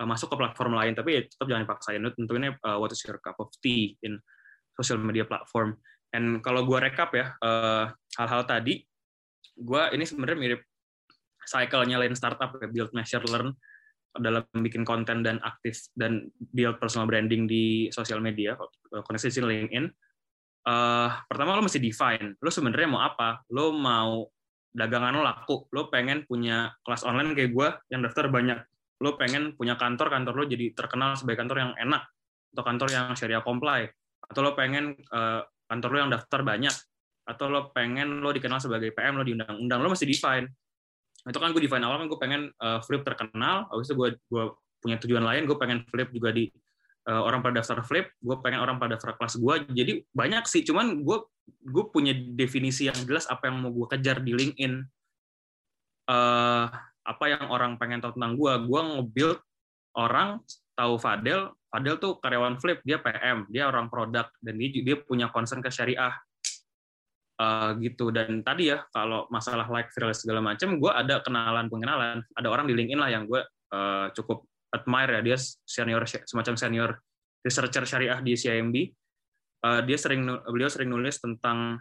uh, 0.00 0.06
masuk 0.08 0.32
ke 0.32 0.36
platform 0.40 0.72
lain. 0.72 0.96
Tapi 0.96 1.10
ya 1.12 1.20
tetap 1.28 1.46
jangan 1.46 1.62
dipaksain. 1.68 2.00
Lo 2.00 2.10
tentunya 2.16 2.56
uh, 2.64 2.80
what 2.80 2.92
your 2.96 3.20
cup 3.20 3.36
of 3.36 3.52
tea 3.60 4.00
in 4.00 4.16
social 4.72 4.96
media 4.96 5.28
platform. 5.28 5.76
And 6.10 6.40
kalau 6.42 6.66
gue 6.66 6.78
rekap 6.80 7.14
ya 7.14 7.38
hal 7.38 7.94
hal-hal 8.18 8.42
tadi 8.42 8.82
gue 9.54 9.82
ini 9.94 10.02
sebenarnya 10.02 10.38
mirip 10.40 10.60
cycle-nya 11.46 12.00
lain 12.00 12.16
startup 12.16 12.56
ya 12.58 12.66
build 12.66 12.90
measure 12.96 13.22
learn 13.30 13.54
dalam 14.18 14.42
bikin 14.50 14.82
konten 14.82 15.22
dan 15.22 15.38
aktif 15.46 15.86
dan 15.94 16.26
build 16.50 16.82
personal 16.82 17.06
branding 17.06 17.46
di 17.46 17.86
sosial 17.94 18.18
media, 18.18 18.58
koneksi 18.90 19.30
LinkedIn, 19.30 19.86
uh, 20.66 21.08
pertama 21.30 21.54
lo 21.54 21.62
mesti 21.62 21.78
define, 21.78 22.34
lo 22.42 22.50
sebenarnya 22.50 22.88
mau 22.90 23.02
apa? 23.06 23.46
Lo 23.54 23.70
mau 23.70 24.26
dagangan 24.70 25.14
lo 25.18 25.22
laku, 25.22 25.66
lo 25.74 25.90
pengen 25.90 26.26
punya 26.26 26.74
kelas 26.82 27.02
online 27.06 27.34
kayak 27.34 27.50
gue 27.54 27.68
yang 27.90 28.00
daftar 28.02 28.30
banyak, 28.30 28.58
lo 29.02 29.14
pengen 29.14 29.54
punya 29.54 29.74
kantor, 29.78 30.10
kantor 30.10 30.34
lo 30.34 30.44
jadi 30.46 30.74
terkenal 30.74 31.14
sebagai 31.18 31.46
kantor 31.46 31.58
yang 31.70 31.72
enak, 31.78 32.02
atau 32.54 32.62
kantor 32.66 32.88
yang 32.90 33.06
syariah 33.14 33.42
comply, 33.42 33.86
atau 34.26 34.40
lo 34.42 34.54
pengen 34.58 34.94
uh, 35.10 35.42
kantor 35.70 35.88
lo 35.90 35.98
yang 36.06 36.10
daftar 36.10 36.40
banyak, 36.42 36.74
atau 37.26 37.46
lo 37.46 37.70
pengen 37.70 38.22
lo 38.22 38.30
dikenal 38.34 38.58
sebagai 38.58 38.90
PM, 38.94 39.18
lo 39.18 39.24
di 39.26 39.34
undang-undang, 39.34 39.78
lo 39.82 39.88
mesti 39.90 40.06
define 40.06 40.46
itu 41.28 41.38
kan 41.38 41.52
gue 41.52 41.62
define 41.62 41.84
awal 41.84 42.00
kan 42.00 42.08
gue 42.08 42.20
pengen 42.20 42.42
uh, 42.64 42.80
flip 42.80 43.04
terkenal 43.04 43.68
habis 43.68 43.92
itu 43.92 43.96
gue 43.96 44.08
gue 44.32 44.44
punya 44.80 44.96
tujuan 44.96 45.24
lain 45.24 45.44
gue 45.44 45.56
pengen 45.60 45.84
flip 45.88 46.08
juga 46.14 46.32
di 46.32 46.48
uh, 47.08 47.20
orang 47.20 47.44
pada 47.44 47.60
daftar 47.60 47.84
flip 47.84 48.08
gue 48.20 48.36
pengen 48.40 48.64
orang 48.64 48.80
pada 48.80 48.96
daftar 48.96 49.20
kelas 49.20 49.36
gue 49.36 49.54
jadi 49.76 49.92
banyak 50.16 50.44
sih 50.48 50.64
cuman 50.64 51.04
gue 51.04 51.18
gue 51.60 51.84
punya 51.90 52.14
definisi 52.14 52.86
yang 52.86 52.98
jelas 53.04 53.26
apa 53.26 53.50
yang 53.50 53.60
mau 53.60 53.72
gue 53.74 53.86
kejar 53.96 54.22
di 54.22 54.32
LinkedIn. 54.32 54.74
Uh, 56.10 56.66
apa 57.06 57.24
yang 57.30 57.46
orang 57.50 57.78
pengen 57.78 58.02
tahu 58.02 58.18
tentang 58.18 58.34
gue 58.34 58.52
gue 58.66 58.80
nge-build 58.82 59.38
orang 59.94 60.42
tahu 60.74 60.98
Fadel 60.98 61.54
Fadel 61.70 61.96
tuh 62.02 62.18
karyawan 62.18 62.58
flip 62.58 62.82
dia 62.82 62.98
PM 62.98 63.46
dia 63.46 63.70
orang 63.70 63.86
produk 63.86 64.26
dan 64.42 64.54
dia 64.58 64.68
dia 64.82 64.96
punya 64.98 65.30
concern 65.30 65.62
ke 65.62 65.70
syariah 65.70 66.10
uh, 67.40 67.72
gitu. 67.80 68.12
Dan 68.12 68.44
tadi 68.44 68.68
ya 68.68 68.84
kalau 68.92 69.24
masalah 69.32 69.64
like 69.72 69.88
viral 69.96 70.12
segala 70.12 70.44
macam 70.44 70.76
gue 70.76 70.92
ada 70.92 71.24
kenalan 71.24 71.72
pengenalan. 71.72 72.20
Ada 72.36 72.48
orang 72.52 72.68
di 72.68 72.76
LinkedIn 72.76 73.00
lah 73.00 73.08
yang 73.08 73.24
gue 73.24 73.40
uh, 73.72 74.12
cukup 74.12 74.44
admire 74.76 75.16
ya. 75.16 75.20
Dia 75.32 75.36
senior 75.64 76.04
semacam 76.04 76.54
senior 76.60 76.90
researcher 77.40 77.88
syariah 77.88 78.20
di 78.20 78.36
CIMB 78.36 78.76
uh, 79.64 79.80
dia 79.84 79.98
sering 80.00 80.24
beliau 80.48 80.70
sering 80.72 80.90
nulis 80.92 81.20
tentang 81.20 81.78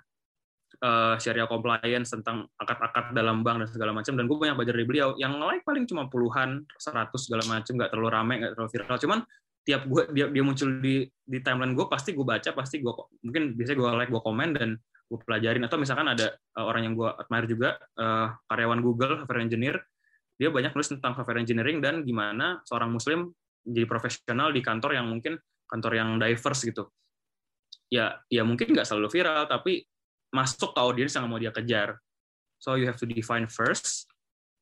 uh, 0.84 1.16
syariah 1.18 1.48
compliance 1.48 2.12
tentang 2.12 2.48
akad-akad 2.60 3.16
dalam 3.16 3.42
bank 3.42 3.66
dan 3.66 3.70
segala 3.72 3.92
macam 3.96 4.14
dan 4.16 4.26
gue 4.28 4.38
banyak 4.38 4.56
belajar 4.56 4.76
dari 4.76 4.88
beliau. 4.88 5.10
Yang 5.16 5.34
like 5.44 5.64
paling 5.64 5.86
cuma 5.88 6.08
puluhan 6.12 6.64
seratus 6.76 7.28
segala 7.28 7.44
macam 7.48 7.74
nggak 7.76 7.90
terlalu 7.92 8.10
rame 8.12 8.34
nggak 8.44 8.52
terlalu 8.56 8.72
viral. 8.76 9.00
Cuman 9.00 9.20
tiap 9.68 9.82
gue 9.86 10.04
dia 10.16 10.26
dia 10.32 10.44
muncul 10.44 10.70
di 10.82 11.06
di 11.06 11.40
timeline 11.44 11.76
gue 11.76 11.86
pasti 11.92 12.16
gue 12.16 12.26
baca 12.26 12.50
pasti 12.56 12.80
gue 12.80 12.94
mungkin 13.22 13.54
biasanya 13.54 13.78
gue 13.78 13.90
like 14.02 14.12
gue 14.12 14.24
komen 14.24 14.50
dan 14.56 14.70
gue 15.10 15.20
pelajarin. 15.26 15.66
Atau 15.66 15.82
misalkan 15.82 16.06
ada 16.06 16.38
uh, 16.56 16.66
orang 16.70 16.86
yang 16.86 16.94
gue 16.94 17.10
admire 17.10 17.48
juga 17.50 17.70
uh, 17.98 18.38
karyawan 18.46 18.80
Google 18.86 19.26
software 19.26 19.42
engineer 19.42 19.82
dia 20.40 20.48
banyak 20.48 20.72
nulis 20.72 20.88
tentang 20.88 21.20
software 21.20 21.44
engineering 21.44 21.84
dan 21.84 22.08
gimana 22.08 22.64
seorang 22.64 22.96
muslim 22.96 23.28
jadi 23.68 23.84
profesional 23.84 24.56
di 24.56 24.64
kantor 24.64 24.96
yang 24.96 25.12
mungkin 25.12 25.36
kantor 25.68 26.00
yang 26.00 26.10
diverse 26.16 26.64
gitu. 26.64 26.88
Ya 27.92 28.24
ya 28.32 28.48
mungkin 28.48 28.72
nggak 28.72 28.88
selalu 28.88 29.12
viral 29.12 29.52
tapi 29.52 29.84
masuk 30.32 30.72
ke 30.72 30.80
audiens 30.80 31.12
yang 31.12 31.28
mau 31.28 31.36
dia 31.36 31.52
kejar. 31.52 32.00
So 32.64 32.80
you 32.80 32.88
have 32.88 32.96
to 33.04 33.06
define 33.06 33.52
first 33.52 34.08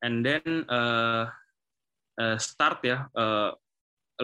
and 0.02 0.26
then 0.26 0.66
uh, 0.66 1.30
uh, 2.18 2.38
start 2.42 2.82
ya. 2.82 3.06
Uh, 3.14 3.54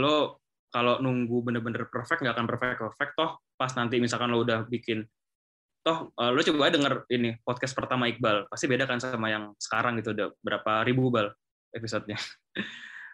lo 0.01 0.41
kalau 0.73 0.97
nunggu 1.05 1.37
bener-bener 1.45 1.85
perfect 1.85 2.25
nggak 2.25 2.33
akan 2.33 2.49
perfect 2.49 2.81
perfect 2.81 3.13
toh. 3.13 3.37
Pas 3.53 3.69
nanti 3.77 4.01
misalkan 4.01 4.33
lo 4.33 4.41
udah 4.41 4.65
bikin 4.65 5.05
toh 5.83 6.15
uh, 6.15 6.31
lo 6.31 6.39
coba 6.39 6.71
denger 6.71 7.03
ini 7.11 7.35
podcast 7.43 7.75
pertama 7.75 8.07
Iqbal. 8.07 8.47
Pasti 8.47 8.65
beda 8.71 8.87
kan 8.87 9.03
sama 9.03 9.27
yang 9.27 9.51
sekarang 9.59 9.99
gitu 9.99 10.15
udah 10.15 10.31
berapa 10.39 10.87
ribu 10.87 11.11
bal 11.11 11.27
episodenya. 11.75 12.15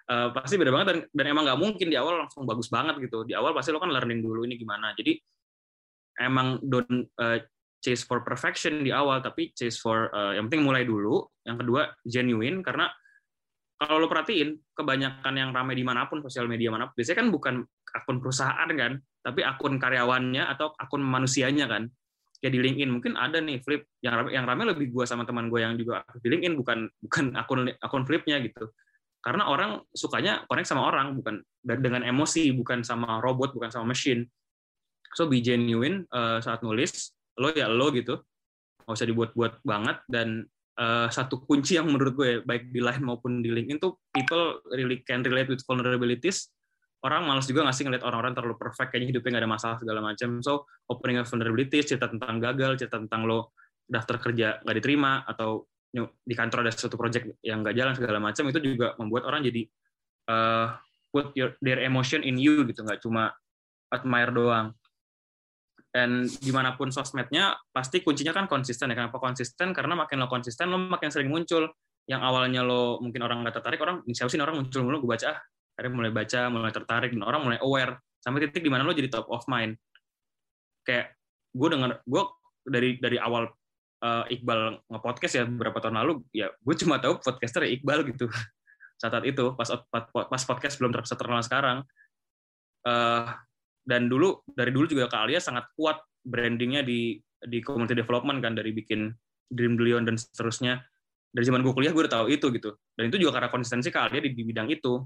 Uh, 0.05 0.29
pasti 0.38 0.55
beda 0.62 0.69
banget 0.69 0.88
dan 0.93 0.99
dan 1.10 1.25
emang 1.34 1.49
nggak 1.49 1.60
mungkin 1.60 1.88
di 1.89 1.97
awal 1.97 2.21
langsung 2.21 2.45
bagus 2.45 2.69
banget 2.69 3.01
gitu. 3.01 3.25
Di 3.25 3.34
awal 3.34 3.58
pasti 3.58 3.73
lo 3.73 3.82
kan 3.82 3.89
learning 3.89 4.21
dulu 4.21 4.45
ini 4.45 4.53
gimana. 4.55 4.93
Jadi 4.93 5.17
emang 6.21 6.62
don't 6.62 7.10
uh, 7.17 7.41
chase 7.82 8.05
for 8.05 8.21
perfection 8.21 8.86
di 8.86 8.93
awal 8.93 9.25
tapi 9.25 9.49
chase 9.58 9.82
for 9.82 10.13
uh, 10.13 10.38
yang 10.38 10.45
penting 10.45 10.62
mulai 10.62 10.86
dulu. 10.86 11.25
Yang 11.41 11.65
kedua 11.65 11.82
genuine 12.05 12.62
karena 12.62 12.86
kalau 13.79 13.97
lo 14.03 14.12
perhatiin 14.12 14.60
kebanyakan 14.75 15.34
yang 15.34 15.49
ramai 15.55 15.73
di 15.73 15.88
mana 15.88 16.05
pun 16.05 16.21
sosial 16.21 16.45
media 16.45 16.69
mana 16.69 16.91
pun 16.91 16.99
biasanya 16.99 17.17
kan 17.23 17.27
bukan 17.32 17.55
akun 17.95 18.19
perusahaan 18.19 18.69
kan 18.69 18.99
tapi 19.23 19.41
akun 19.41 19.79
karyawannya 19.79 20.43
atau 20.51 20.75
akun 20.75 20.99
manusianya 20.99 21.65
kan 21.65 21.88
kayak 22.39 22.54
di 22.56 22.60
LinkedIn. 22.60 22.89
Mungkin 22.89 23.13
ada 23.19 23.38
nih 23.43 23.60
flip 23.62 23.86
yang 24.04 24.23
rame, 24.23 24.30
yang 24.34 24.45
rame 24.47 24.63
lebih 24.71 24.91
gue 24.91 25.06
sama 25.06 25.28
teman 25.28 25.52
gue 25.52 25.60
yang 25.60 25.75
juga 25.75 26.04
di 26.23 26.28
LinkedIn 26.32 26.56
bukan 26.56 26.88
bukan 27.04 27.25
akun 27.36 27.60
akun 27.84 28.04
flipnya 28.08 28.39
gitu. 28.43 28.71
Karena 29.19 29.52
orang 29.52 29.84
sukanya 29.91 30.47
connect 30.47 30.71
sama 30.71 30.88
orang 30.88 31.19
bukan 31.19 31.43
dengan 31.60 32.08
emosi 32.08 32.56
bukan 32.56 32.88
sama 32.88 33.19
robot 33.19 33.52
bukan 33.52 33.67
sama 33.67 33.91
mesin 33.91 34.23
so 35.12 35.28
be 35.28 35.43
genuine 35.43 36.08
uh, 36.15 36.39
saat 36.39 36.63
nulis 36.63 37.12
lo 37.36 37.52
ya 37.52 37.67
lo 37.67 37.91
gitu. 37.91 38.23
Nggak 38.88 38.95
usah 38.95 39.08
dibuat-buat 39.08 39.54
banget 39.62 39.97
dan 40.10 40.47
uh, 40.80 41.12
satu 41.12 41.43
kunci 41.43 41.75
yang 41.75 41.91
menurut 41.91 42.15
gue 42.15 42.32
baik 42.47 42.71
di 42.71 42.80
line 42.80 43.04
maupun 43.04 43.43
di 43.43 43.52
LinkedIn 43.52 43.84
tuh 43.84 43.99
people 44.15 44.63
really 44.71 45.04
can 45.04 45.21
relate 45.21 45.52
with 45.52 45.62
vulnerabilities 45.67 46.49
orang 47.03 47.21
malas 47.23 47.47
juga 47.47 47.63
ngasih 47.63 47.88
ngeliat 47.88 48.03
orang-orang 48.03 48.33
terlalu 48.35 48.55
perfect 48.59 48.89
kayaknya 48.91 49.07
hidupnya 49.15 49.29
nggak 49.38 49.43
ada 49.47 49.51
masalah 49.51 49.75
segala 49.79 49.99
macam 50.03 50.29
so 50.43 50.67
opening 50.91 51.17
of 51.23 51.27
vulnerability 51.31 51.79
cerita 51.83 52.12
tentang 52.12 52.43
gagal 52.43 52.75
cerita 52.75 52.99
tentang 52.99 53.23
lo 53.23 53.55
daftar 53.88 54.19
kerja 54.19 54.47
nggak 54.62 54.75
diterima 54.83 55.23
atau 55.23 55.65
di 56.21 56.35
kantor 56.38 56.67
ada 56.67 56.71
suatu 56.75 56.99
project 56.99 57.41
yang 57.41 57.65
nggak 57.65 57.73
jalan 57.73 57.93
segala 57.97 58.19
macam 58.21 58.43
itu 58.51 58.59
juga 58.62 58.93
membuat 59.01 59.25
orang 59.25 59.41
jadi 59.41 59.62
uh, 60.29 60.77
put 61.09 61.33
your, 61.33 61.57
their 61.59 61.81
emotion 61.81 62.21
in 62.21 62.38
you 62.38 62.62
gitu 62.69 62.85
nggak 62.85 63.01
cuma 63.01 63.33
admire 63.89 64.31
doang. 64.31 64.73
Dan 65.89 66.29
di 66.29 66.53
mana 66.53 66.77
pun 66.77 66.93
sosmednya 66.93 67.57
pasti 67.73 68.05
kuncinya 68.05 68.29
kan 68.29 68.45
konsisten 68.45 68.93
ya. 68.93 68.95
Kenapa 68.95 69.17
konsisten? 69.17 69.73
Karena 69.73 69.97
makin 69.97 70.21
lo 70.21 70.29
konsisten 70.29 70.69
lo 70.69 70.77
makin 70.77 71.09
sering 71.09 71.33
muncul. 71.33 71.65
Yang 72.05 72.21
awalnya 72.21 72.62
lo 72.62 73.01
mungkin 73.01 73.25
orang 73.25 73.41
nggak 73.41 73.57
tertarik 73.57 73.81
orang 73.81 74.05
siapa 74.13 74.29
sih 74.29 74.38
orang 74.38 74.65
muncul 74.65 74.81
mulu 74.85 75.05
gue 75.05 75.09
baca 75.13 75.33
ah 75.33 75.38
akhirnya 75.80 75.96
mulai 75.96 76.12
baca 76.12 76.52
mulai 76.52 76.76
tertarik 76.76 77.15
dan 77.15 77.24
orang 77.24 77.42
mulai 77.48 77.60
aware. 77.63 78.04
Sampai 78.20 78.44
titik 78.44 78.68
di 78.68 78.72
mana 78.72 78.84
lo 78.84 78.92
jadi 78.92 79.08
top 79.08 79.32
of 79.32 79.48
mind. 79.48 79.80
Kayak 80.84 81.15
gue 81.56 81.68
denger 81.72 82.04
gue 82.04 82.24
dari 82.68 82.89
dari 83.00 83.15
awal 83.15 83.48
uh, 84.04 84.28
Iqbal 84.28 84.84
ngepodcast 84.92 85.34
ya 85.39 85.44
beberapa 85.48 85.80
tahun 85.80 86.04
lalu 86.04 86.22
ya 86.36 86.52
gue 86.52 86.76
cuma 86.76 87.00
tahu 87.00 87.24
podcaster 87.24 87.63
ya 87.63 87.72
Iqbal 87.80 88.04
gitu. 88.12 88.28
Saat 89.02 89.24
itu 89.24 89.56
pas 89.56 89.72
pas 90.12 90.44
podcast 90.44 90.76
belum 90.84 90.92
terkenal 90.92 91.39
sekarang. 91.39 91.88
Uh, 92.84 93.32
dan 93.88 94.12
dulu 94.12 94.44
dari 94.52 94.76
dulu 94.76 94.92
juga 94.92 95.08
Kak 95.08 95.32
Alia 95.32 95.39
sangat 95.39 95.72
kuat 95.80 96.04
brandingnya 96.28 96.84
di 96.84 97.15
di 97.39 97.63
community 97.63 97.96
development 97.96 98.44
kan 98.44 98.52
dari 98.60 98.76
bikin 98.76 99.15
Dream 99.48 99.80
Billion 99.80 100.04
dan 100.04 100.20
seterusnya. 100.20 100.84
Dari 101.30 101.46
zaman 101.46 101.63
gue 101.63 101.72
kuliah 101.72 101.96
gue 101.96 102.04
udah 102.04 102.13
tahu 102.20 102.28
itu 102.28 102.52
gitu. 102.52 102.76
Dan 102.92 103.08
itu 103.08 103.24
juga 103.24 103.39
karena 103.39 103.48
konsistensi 103.48 103.88
Kak 103.94 104.12
Alia 104.12 104.28
di, 104.28 104.36
di 104.36 104.44
bidang 104.44 104.68
itu 104.68 105.00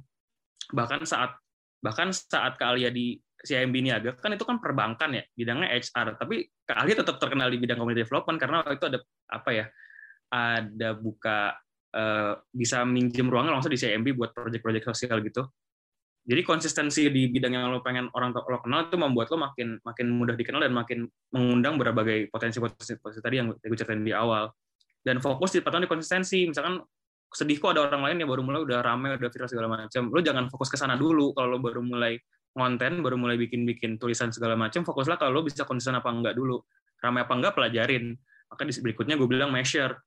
bahkan 0.72 1.04
saat 1.04 1.36
bahkan 1.84 2.10
saat 2.16 2.56
Kak 2.56 2.76
Alia 2.76 2.90
di 2.90 3.20
CIMB 3.44 3.76
Niaga 3.84 4.16
kan 4.16 4.32
itu 4.32 4.48
kan 4.48 4.58
perbankan 4.64 5.20
ya 5.20 5.24
bidangnya 5.36 5.76
HR 5.76 6.16
tapi 6.16 6.48
Kak 6.64 6.80
Alia 6.80 6.96
tetap 6.96 7.20
terkenal 7.20 7.52
di 7.52 7.60
bidang 7.60 7.76
community 7.76 8.08
development 8.08 8.40
karena 8.40 8.64
itu 8.72 8.86
ada 8.88 9.00
apa 9.28 9.50
ya 9.52 9.66
ada 10.34 10.90
buka 10.98 11.54
uh, 11.94 12.34
bisa 12.50 12.82
minjem 12.84 13.30
ruangan 13.30 13.60
langsung 13.60 13.72
di 13.72 13.80
CIMB 13.80 14.18
buat 14.18 14.34
proyek-proyek 14.34 14.84
sosial 14.90 15.22
gitu. 15.22 15.46
Jadi 16.24 16.40
konsistensi 16.48 17.12
di 17.12 17.28
bidang 17.28 17.52
yang 17.52 17.68
lo 17.68 17.84
pengen 17.84 18.08
orang 18.16 18.32
lo 18.32 18.64
kenal 18.64 18.88
itu 18.88 18.96
membuat 18.96 19.28
lo 19.28 19.44
makin 19.44 19.76
makin 19.84 20.08
mudah 20.08 20.40
dikenal 20.40 20.64
dan 20.64 20.72
makin 20.72 21.04
mengundang 21.36 21.76
berbagai 21.76 22.32
potensi-potensi 22.32 23.20
tadi 23.20 23.44
yang 23.44 23.52
gue 23.52 23.78
ceritain 23.78 24.00
di 24.02 24.16
awal. 24.16 24.48
Dan 25.04 25.20
fokus 25.20 25.52
di 25.52 25.60
pertama 25.60 25.84
di 25.84 25.92
konsistensi. 25.92 26.48
Misalkan 26.48 26.80
sedih 27.34 27.58
kok 27.58 27.74
ada 27.74 27.90
orang 27.90 28.02
lain 28.06 28.18
yang 28.24 28.30
baru 28.30 28.46
mulai 28.46 28.62
udah 28.62 28.80
rame 28.86 29.18
udah 29.18 29.30
viral 29.34 29.50
segala 29.50 29.68
macam. 29.68 30.04
Lo 30.14 30.20
jangan 30.22 30.48
fokus 30.54 30.70
ke 30.70 30.78
sana 30.78 30.94
dulu 30.94 31.34
kalau 31.34 31.58
lo 31.58 31.60
baru 31.60 31.82
mulai 31.82 32.16
konten 32.54 33.02
baru 33.02 33.18
mulai 33.18 33.36
bikin 33.42 33.66
bikin 33.66 33.98
tulisan 33.98 34.30
segala 34.30 34.54
macam 34.54 34.86
fokuslah 34.86 35.18
kalau 35.18 35.42
lo 35.42 35.42
bisa 35.42 35.66
konsisten 35.66 35.98
apa 35.98 36.14
enggak 36.14 36.38
dulu. 36.38 36.62
Rame 37.02 37.26
apa 37.26 37.34
enggak 37.34 37.54
pelajarin. 37.58 38.14
Maka 38.48 38.62
di 38.70 38.74
berikutnya 38.78 39.18
gue 39.18 39.26
bilang 39.26 39.50
measure. 39.50 39.98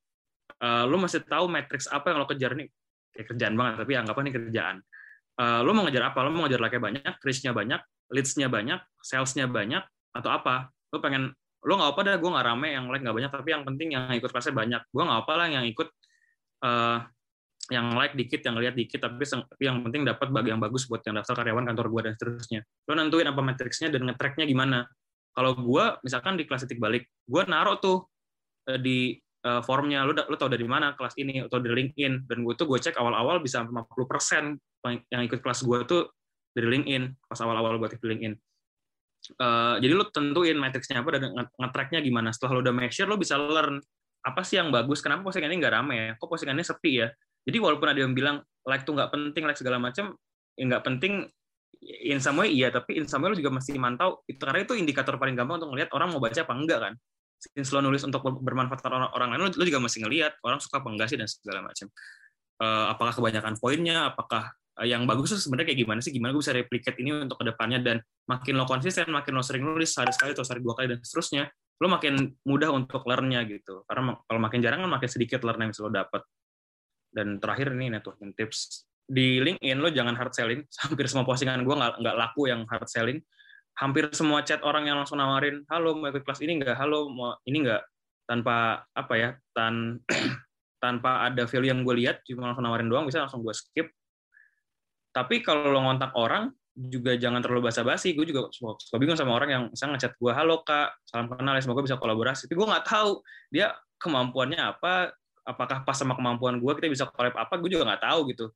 Uh, 0.63 0.87
lo 0.87 0.97
masih 1.03 1.27
tahu 1.27 1.51
matrix 1.51 1.91
apa 1.91 2.15
yang 2.15 2.23
lo 2.23 2.27
kejar 2.31 2.55
nih? 2.55 2.71
Kayak 3.11 3.27
kerjaan 3.35 3.55
banget 3.59 3.75
tapi 3.83 3.93
anggap 3.99 4.17
ini 4.23 4.31
kerjaan. 4.31 4.77
Uh, 5.37 5.61
lo 5.67 5.75
mau 5.75 5.83
ngejar 5.85 6.15
apa? 6.15 6.19
Lo 6.23 6.31
mau 6.31 6.47
ngejar 6.47 6.63
like 6.63 6.79
banyak 6.79 7.15
reach-nya 7.21 7.51
banyak 7.51 7.83
leads-nya 8.11 8.47
banyak 8.47 8.79
sales-nya 9.03 9.51
banyak 9.51 9.83
atau 10.15 10.31
apa? 10.31 10.71
Lo 10.95 11.03
pengen 11.03 11.35
lo 11.67 11.73
nggak 11.75 11.91
apa 11.99 12.01
dah 12.07 12.15
gue 12.23 12.31
nggak 12.31 12.47
rame 12.47 12.69
yang 12.79 12.87
like 12.87 13.03
nggak 13.03 13.17
banyak 13.17 13.31
tapi 13.35 13.49
yang 13.51 13.63
penting 13.67 13.89
yang 13.99 14.07
ikut 14.15 14.31
kelasnya 14.31 14.55
banyak. 14.55 14.83
Gue 14.95 15.03
nggak 15.03 15.21
apa 15.27 15.33
lah 15.35 15.47
yang 15.51 15.65
ikut 15.67 15.89
uh, 16.63 16.99
yang 17.71 17.99
like 17.99 18.15
dikit, 18.15 18.43
yang 18.47 18.57
lihat 18.59 18.75
dikit, 18.79 19.03
tapi, 19.03 19.23
yang 19.59 19.83
penting 19.83 20.07
dapat 20.07 20.31
bagi 20.31 20.55
yang 20.55 20.63
bagus 20.63 20.87
buat 20.87 21.03
yang 21.03 21.19
daftar 21.19 21.43
karyawan 21.43 21.67
kantor 21.67 21.87
gue 21.91 22.01
dan 22.07 22.13
seterusnya. 22.15 22.61
Lo 22.87 22.93
nentuin 22.95 23.27
apa 23.27 23.43
matriksnya 23.43 23.91
dan 23.91 24.07
ngetracknya 24.07 24.47
gimana. 24.47 24.87
Kalau 25.35 25.53
gue, 25.59 25.85
misalkan 26.07 26.39
di 26.39 26.47
kelas 26.47 26.65
titik 26.65 26.79
balik, 26.79 27.11
gue 27.27 27.43
naruh 27.45 27.77
tuh 27.83 28.07
eh, 28.71 28.79
di 28.81 28.99
uh, 29.45 29.61
formnya, 29.67 30.07
lo, 30.07 30.15
lo 30.15 30.37
tau 30.39 30.49
dari 30.49 30.65
mana 30.65 30.95
kelas 30.95 31.19
ini, 31.19 31.45
atau 31.45 31.59
di 31.59 31.69
LinkedIn, 31.69 32.31
dan 32.31 32.39
gue 32.47 32.55
tuh 32.55 32.71
gue 32.71 32.79
cek 32.79 32.97
awal-awal 32.97 33.43
bisa 33.43 33.61
50% 33.67 33.75
yang 35.11 35.23
ikut 35.27 35.43
kelas 35.43 35.67
gue 35.67 35.79
tuh 35.85 36.03
dari 36.55 36.71
LinkedIn, 36.71 37.29
pas 37.29 37.39
awal-awal 37.43 37.77
gue 37.83 37.87
aktif 37.91 38.03
LinkedIn. 38.07 38.35
Uh, 39.43 39.75
jadi 39.83 39.91
lo 39.91 40.07
tentuin 40.15 40.55
matriksnya 40.55 41.03
apa 41.03 41.19
dan 41.19 41.35
ngetracknya 41.35 41.99
gimana. 41.99 42.31
Setelah 42.31 42.57
lo 42.57 42.61
udah 42.63 42.75
measure, 42.75 43.11
lo 43.11 43.19
bisa 43.19 43.35
learn 43.35 43.83
apa 44.27 44.43
sih 44.43 44.59
yang 44.59 44.75
bagus, 44.75 44.99
kenapa 44.99 45.23
postingannya 45.23 45.57
nggak 45.63 45.75
rame 45.75 45.95
ya, 45.95 46.11
kok 46.19 46.27
postingannya 46.27 46.67
sepi 46.67 46.93
ya, 46.99 47.09
jadi 47.47 47.63
walaupun 47.63 47.87
ada 47.87 48.03
yang 48.03 48.13
bilang 48.13 48.43
like 48.67 48.83
tuh 48.83 48.99
nggak 48.99 49.15
penting, 49.15 49.47
like 49.47 49.55
segala 49.55 49.79
macam, 49.79 50.19
ya 50.59 50.83
penting 50.83 51.31
in 51.87 52.19
some 52.19 52.43
way 52.43 52.51
iya, 52.51 52.75
tapi 52.75 52.99
in 52.99 53.07
some 53.07 53.23
way 53.23 53.31
lo 53.31 53.37
juga 53.39 53.55
mesti 53.55 53.79
mantau 53.79 54.27
itu 54.27 54.43
karena 54.43 54.67
itu 54.67 54.75
indikator 54.75 55.15
paling 55.21 55.39
gampang 55.39 55.63
untuk 55.63 55.71
ngelihat 55.77 55.91
orang 55.95 56.11
mau 56.11 56.19
baca 56.19 56.41
apa 56.43 56.55
enggak 56.57 56.81
kan. 56.83 56.95
Since 57.37 57.71
lo 57.71 57.85
nulis 57.85 58.03
untuk 58.03 58.25
bermanfaat 58.25 58.81
orang, 58.89 59.13
orang 59.13 59.29
lain, 59.37 59.53
lo 59.55 59.65
juga 59.65 59.79
mesti 59.79 60.03
ngelihat 60.03 60.41
orang 60.43 60.59
suka 60.59 60.83
apa 60.83 60.89
enggak 60.89 61.09
sih 61.13 61.19
dan 61.21 61.29
segala 61.29 61.63
macam. 61.63 61.87
Uh, 62.57 62.87
apakah 62.91 63.13
kebanyakan 63.13 63.55
poinnya, 63.61 64.09
apakah 64.09 64.57
uh, 64.81 64.87
yang 64.89 65.05
bagus 65.05 65.37
itu 65.37 65.41
sebenarnya 65.45 65.69
kayak 65.71 65.81
gimana 65.85 66.01
sih? 66.01 66.11
Gimana 66.17 66.33
gue 66.33 66.43
bisa 66.43 66.57
replicate 66.57 66.97
ini 67.05 67.29
untuk 67.29 67.37
ke 67.39 67.45
depannya 67.45 67.79
dan 67.85 67.97
makin 68.25 68.57
lo 68.57 68.65
konsisten, 68.65 69.13
makin 69.13 69.37
lo 69.37 69.45
sering 69.45 69.63
nulis 69.69 69.93
sehari 69.93 70.17
sekali 70.17 70.33
atau 70.33 70.43
sehari 70.43 70.65
dua 70.65 70.75
kali 70.75 70.97
dan 70.97 70.99
seterusnya, 71.05 71.45
lo 71.53 71.87
makin 71.93 72.33
mudah 72.49 72.73
untuk 72.73 73.05
learn-nya 73.05 73.45
gitu. 73.45 73.85
Karena 73.85 74.17
kalau 74.25 74.41
makin 74.41 74.59
jarang 74.65 74.81
kan 74.89 74.91
makin 74.97 75.11
sedikit 75.13 75.45
learn 75.45 75.61
yang 75.61 75.73
lo 75.77 75.91
dapat. 75.93 76.25
Dan 77.17 77.41
terakhir 77.41 77.73
ini 77.73 77.97
networking 77.97 78.37
tips 78.37 78.85
di 79.09 79.41
LinkedIn 79.41 79.79
lo 79.81 79.89
jangan 79.89 80.13
hard 80.13 80.37
selling. 80.37 80.61
Hampir 80.85 81.09
semua 81.09 81.25
postingan 81.25 81.65
gue 81.65 81.73
nggak 81.73 82.05
nggak 82.05 82.17
laku 82.21 82.53
yang 82.53 82.69
hard 82.69 82.85
selling. 82.85 83.25
Hampir 83.77 84.09
semua 84.13 84.41
chat 84.45 84.61
orang 84.65 84.89
yang 84.89 84.97
langsung 85.01 85.21
nawarin, 85.21 85.65
halo 85.69 85.97
mau 85.97 86.09
ikut 86.09 86.25
kelas 86.25 86.41
ini 86.41 86.65
nggak, 86.65 86.81
halo 86.81 87.13
mau 87.13 87.37
ini 87.45 87.61
nggak, 87.61 87.85
tanpa 88.25 88.81
apa 88.97 89.15
ya, 89.21 89.31
tan 89.53 90.01
tanpa 90.85 91.29
ada 91.29 91.45
value 91.45 91.69
yang 91.69 91.85
gue 91.85 91.95
lihat, 92.01 92.25
cuma 92.25 92.49
langsung 92.49 92.65
nawarin 92.65 92.89
doang, 92.89 93.05
bisa 93.05 93.21
langsung 93.21 93.45
gue 93.45 93.53
skip. 93.53 93.93
Tapi 95.13 95.45
kalau 95.45 95.77
lo 95.77 95.85
ngontak 95.85 96.17
orang, 96.17 96.49
juga 96.77 97.17
jangan 97.17 97.41
terlalu 97.41 97.73
basa-basi. 97.73 98.13
Gue 98.13 98.29
juga 98.29 98.53
suka 98.53 98.97
bingung 99.01 99.17
sama 99.17 99.33
orang 99.33 99.49
yang 99.49 99.63
misalnya 99.73 99.97
ngechat 99.97 100.13
gue, 100.21 100.33
halo 100.33 100.61
kak, 100.61 101.01
salam 101.09 101.33
kenal 101.33 101.57
ya, 101.57 101.63
semoga 101.65 101.81
bisa 101.81 101.97
kolaborasi. 101.97 102.49
Tapi 102.49 102.57
gue 102.57 102.69
nggak 102.69 102.85
tahu 102.85 103.25
dia 103.49 103.73
kemampuannya 103.97 104.61
apa, 104.61 105.13
apakah 105.47 105.87
pas 105.87 105.95
sama 105.95 106.19
kemampuan 106.19 106.59
gue 106.59 106.73
kita 106.75 106.91
bisa 106.91 107.05
collab 107.07 107.39
apa 107.39 107.55
gue 107.63 107.71
juga 107.71 107.87
nggak 107.87 108.03
tahu 108.03 108.21
gitu. 108.35 108.47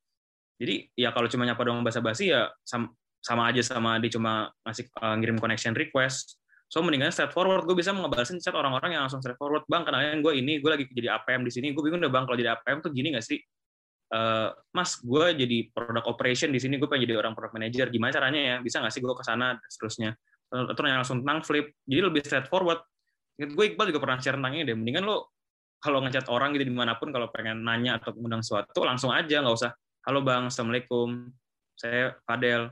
Jadi 0.61 0.91
ya 0.99 1.15
kalau 1.15 1.31
cuma 1.31 1.49
nyapa 1.49 1.63
doang 1.65 1.81
basa-basi 1.81 2.35
ya 2.35 2.51
sama, 2.67 2.93
sama 3.23 3.49
aja 3.49 3.63
sama 3.65 3.97
dia 4.03 4.13
cuma 4.13 4.51
ngasih 4.67 4.91
uh, 4.99 5.17
ngirim 5.17 5.39
connection 5.39 5.73
request. 5.73 6.37
So 6.71 6.85
mendingan 6.85 7.11
forward 7.33 7.67
gue 7.67 7.75
bisa 7.79 7.91
ngebalasin 7.95 8.39
chat 8.43 8.53
orang-orang 8.53 8.99
yang 8.99 9.03
langsung 9.07 9.23
forward. 9.23 9.65
Bang 9.71 9.87
kenalin 9.87 10.21
gue 10.21 10.35
ini 10.37 10.59
gue 10.59 10.71
lagi 10.71 10.85
jadi 10.91 11.17
APM 11.17 11.47
di 11.47 11.53
sini. 11.55 11.73
Gue 11.73 11.87
bingung 11.87 12.03
deh 12.03 12.13
bang 12.13 12.27
kalau 12.27 12.37
jadi 12.37 12.59
APM 12.59 12.83
tuh 12.83 12.91
gini 12.93 13.15
nggak 13.15 13.25
sih? 13.25 13.39
Uh, 14.11 14.51
mas 14.75 14.99
gue 14.99 15.25
jadi 15.39 15.71
product 15.71 16.07
operation 16.11 16.51
di 16.51 16.59
sini 16.59 16.83
gue 16.83 16.91
pengen 16.91 17.07
jadi 17.07 17.19
orang 17.19 17.33
product 17.33 17.57
manager. 17.57 17.87
Gimana 17.89 18.11
caranya 18.11 18.41
ya? 18.43 18.57
Bisa 18.61 18.83
nggak 18.83 18.93
sih 18.93 19.01
gue 19.01 19.15
ke 19.15 19.25
sana? 19.25 19.57
Seterusnya. 19.67 20.15
Atau 20.51 20.83
nanya 20.83 21.03
langsung 21.03 21.23
tentang 21.23 21.41
flip. 21.47 21.73
Jadi 21.87 22.01
lebih 22.05 22.21
straightforward. 22.23 22.85
Gue 23.41 23.65
Iqbal 23.73 23.89
juga 23.89 24.01
pernah 24.05 24.21
share 24.21 24.37
tentang 24.37 24.53
ini 24.55 24.63
deh. 24.69 24.77
Mendingan 24.77 25.09
lo 25.09 25.40
kalau 25.81 26.05
ngechat 26.05 26.29
orang 26.29 26.53
gitu 26.55 26.69
di 26.69 26.75
mana 26.77 26.95
pun 27.01 27.09
kalau 27.11 27.33
pengen 27.33 27.65
nanya 27.65 27.97
atau 27.97 28.13
mengundang 28.13 28.45
sesuatu 28.45 28.85
langsung 28.85 29.11
aja 29.11 29.41
nggak 29.41 29.57
usah 29.57 29.73
halo 30.05 30.21
bang 30.21 30.49
assalamualaikum 30.53 31.33
saya 31.81 32.13
Fadel 32.29 32.69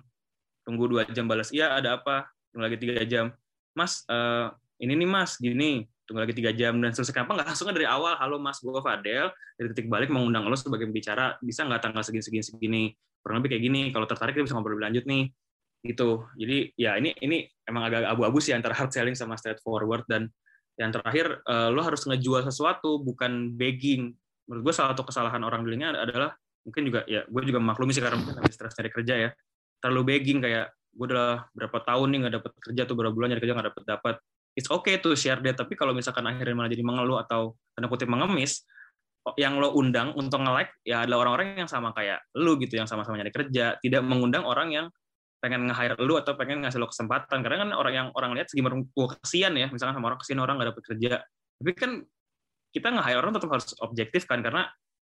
tunggu 0.69 0.85
dua 0.85 1.09
jam 1.09 1.25
balas. 1.25 1.49
Iya 1.49 1.73
ada 1.73 1.97
apa? 1.97 2.29
Tunggu 2.53 2.69
lagi 2.69 2.77
tiga 2.77 3.01
jam. 3.09 3.33
Mas 3.73 4.05
uh, 4.13 4.53
ini 4.77 4.93
nih 4.93 5.09
mas 5.09 5.41
gini 5.41 5.89
tunggu 6.05 6.29
lagi 6.29 6.37
tiga 6.37 6.53
jam. 6.53 6.77
Dan 6.77 6.93
selesai 6.93 7.17
kenapa 7.17 7.41
nggak 7.41 7.49
langsung 7.49 7.73
dari 7.73 7.89
awal 7.89 8.21
halo 8.21 8.37
mas 8.37 8.61
gue 8.61 8.77
Fadel 8.85 9.33
dari 9.57 9.67
titik 9.73 9.89
balik 9.89 10.13
mengundang 10.13 10.45
lo 10.45 10.53
sebagai 10.61 10.85
pembicara 10.85 11.41
bisa 11.41 11.65
nggak 11.65 11.81
tanggal 11.81 12.05
segini 12.05 12.21
segini 12.21 12.45
segini? 12.45 12.85
Kurang 13.25 13.41
lebih 13.41 13.57
kayak 13.57 13.65
gini 13.65 13.81
kalau 13.97 14.05
tertarik 14.05 14.37
kita 14.37 14.45
bisa 14.45 14.55
ngobrol 14.61 14.77
lebih 14.77 14.93
lanjut 14.93 15.05
nih 15.09 15.25
gitu. 15.89 16.29
Jadi 16.37 16.57
ya 16.77 17.01
ini 17.01 17.17
ini 17.25 17.49
emang 17.65 17.89
agak 17.89 18.13
abu-abu 18.13 18.45
sih 18.45 18.53
antara 18.53 18.77
hard 18.77 18.93
selling 18.93 19.17
sama 19.17 19.41
straightforward 19.41 20.05
dan 20.05 20.29
yang 20.79 20.95
terakhir 20.95 21.43
uh, 21.43 21.69
lo 21.75 21.83
harus 21.83 22.07
ngejual 22.07 22.47
sesuatu 22.47 23.03
bukan 23.03 23.59
begging. 23.59 24.15
Menurut 24.47 24.71
gue 24.71 24.75
salah 24.75 24.95
satu 24.95 25.11
kesalahan 25.11 25.43
orang 25.43 25.67
dealingnya 25.67 25.99
adalah 25.99 26.33
mungkin 26.63 26.83
juga 26.87 27.03
ya 27.11 27.27
gue 27.27 27.43
juga 27.43 27.59
maklumi 27.59 27.91
sih 27.91 28.03
karena 28.03 28.17
mungkin 28.23 28.39
lagi 28.39 28.55
stres 28.55 28.79
cari 28.79 28.89
kerja 28.89 29.15
ya. 29.29 29.31
Terlalu 29.83 30.15
begging 30.15 30.39
kayak 30.39 30.71
gue 30.71 31.07
udah 31.11 31.51
berapa 31.53 31.79
tahun 31.83 32.07
nih 32.15 32.19
nggak 32.25 32.35
dapet 32.41 32.53
kerja 32.63 32.83
tuh 32.87 32.95
berapa 32.95 33.13
bulan 33.13 33.35
nyari 33.35 33.43
kerja 33.43 33.55
nggak 33.59 33.69
dapet 33.75 33.85
dapat. 33.85 34.15
It's 34.55 34.71
okay 34.71 35.03
to 35.03 35.15
share 35.19 35.43
that 35.43 35.59
tapi 35.59 35.75
kalau 35.75 35.91
misalkan 35.95 36.27
akhirnya 36.27 36.55
malah 36.55 36.71
jadi 36.71 36.83
mengeluh 36.87 37.19
atau 37.23 37.59
tanda 37.75 37.91
kutip 37.91 38.11
mengemis 38.11 38.63
yang 39.37 39.61
lo 39.61 39.75
undang 39.77 40.15
untuk 40.17 40.41
nge-like 40.41 40.73
ya 40.87 41.05
adalah 41.05 41.29
orang-orang 41.29 41.59
yang 41.59 41.69
sama 41.69 41.93
kayak 41.93 42.23
lu 42.39 42.57
gitu 42.63 42.81
yang 42.81 42.89
sama-sama 42.89 43.21
nyari 43.21 43.35
kerja 43.35 43.77
tidak 43.83 44.03
mengundang 44.07 44.47
orang 44.47 44.73
yang 44.73 44.87
pengen 45.39 45.71
nge-hire 45.71 45.99
lu 46.03 46.19
atau 46.19 46.35
pengen 46.35 46.63
ngasih 46.63 46.83
lo 46.83 46.91
kesempatan. 46.91 47.43
Karena 47.43 47.67
kan 47.67 47.71
orang 47.75 47.95
yang 47.95 48.09
orang 48.15 48.35
lihat 48.35 48.51
segi 48.51 48.63
gue 48.63 49.07
kesian 49.23 49.55
ya. 49.55 49.67
Misalkan 49.71 49.95
sama 49.95 50.13
orang 50.15 50.21
kesian 50.21 50.39
orang 50.43 50.59
nggak 50.59 50.75
dapet 50.75 50.85
kerja. 50.95 51.13
Tapi 51.59 51.71
kan 51.75 51.91
kita 52.75 52.89
nge-hire 52.93 53.19
orang 53.19 53.33
tetap 53.35 53.51
harus 53.51 53.73
objektif 53.81 54.29
kan 54.29 54.45
karena 54.45 54.69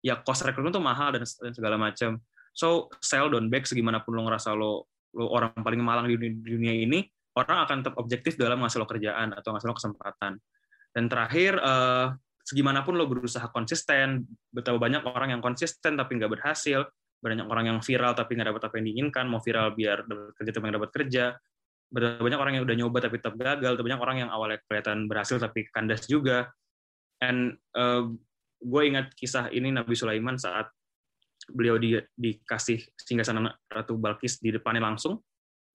ya 0.02 0.18
cost 0.22 0.42
rekrutmen 0.42 0.74
tuh 0.74 0.82
mahal 0.82 1.14
dan, 1.14 1.22
segala 1.28 1.78
macam 1.78 2.18
so 2.50 2.90
sell 2.98 3.30
don't 3.30 3.46
beg 3.52 3.62
segimanapun 3.62 4.18
lo 4.18 4.26
ngerasa 4.26 4.50
lo 4.56 4.90
lo 5.14 5.30
orang 5.30 5.54
paling 5.62 5.78
malang 5.78 6.10
di 6.10 6.16
dunia 6.18 6.74
ini 6.74 7.06
orang 7.36 7.64
akan 7.64 7.76
tetap 7.84 7.94
objektif 7.96 8.36
dalam 8.36 8.60
ngasih 8.60 8.80
lo 8.80 8.86
kerjaan 8.88 9.32
atau 9.32 9.56
ngasih 9.56 9.68
lo 9.68 9.76
kesempatan. 9.76 10.32
Dan 10.92 11.04
terakhir, 11.08 11.56
uh, 11.56 12.12
segimanapun 12.44 13.00
lo 13.00 13.08
berusaha 13.08 13.48
konsisten, 13.48 14.28
betapa 14.52 14.76
banyak 14.76 15.00
orang 15.08 15.32
yang 15.36 15.42
konsisten 15.44 15.96
tapi 15.96 16.20
nggak 16.20 16.28
berhasil, 16.28 16.84
banyak 17.22 17.46
orang 17.46 17.64
yang 17.70 17.78
viral 17.78 18.18
tapi 18.18 18.34
nggak 18.34 18.50
dapat 18.50 18.62
apa 18.66 18.74
yang 18.82 18.86
diinginkan, 18.90 19.24
mau 19.30 19.38
viral 19.38 19.72
biar 19.78 20.02
dapat 20.04 20.34
kerja 20.34 20.50
tapi 20.50 20.62
nggak 20.66 20.76
dapat 20.82 20.90
kerja, 20.90 21.24
banyak 21.92 22.40
orang 22.40 22.52
yang 22.58 22.64
udah 22.66 22.76
nyoba 22.76 22.98
tapi 23.04 23.20
tetap 23.22 23.38
gagal, 23.38 23.72
banyak 23.78 24.00
orang 24.00 24.16
yang 24.26 24.30
awalnya 24.32 24.58
kelihatan 24.66 25.06
berhasil 25.06 25.38
tapi 25.38 25.68
kandas 25.70 26.08
juga. 26.10 26.50
And 27.22 27.54
uh, 27.78 28.10
gue 28.58 28.82
ingat 28.82 29.14
kisah 29.14 29.52
ini 29.54 29.70
Nabi 29.70 29.94
Sulaiman 29.94 30.34
saat 30.34 30.66
beliau 31.46 31.78
di, 31.78 31.98
dikasih 32.18 32.82
singgasana 32.98 33.54
Ratu 33.70 33.94
Balkis 33.98 34.42
di 34.42 34.50
depannya 34.50 34.82
langsung, 34.82 35.22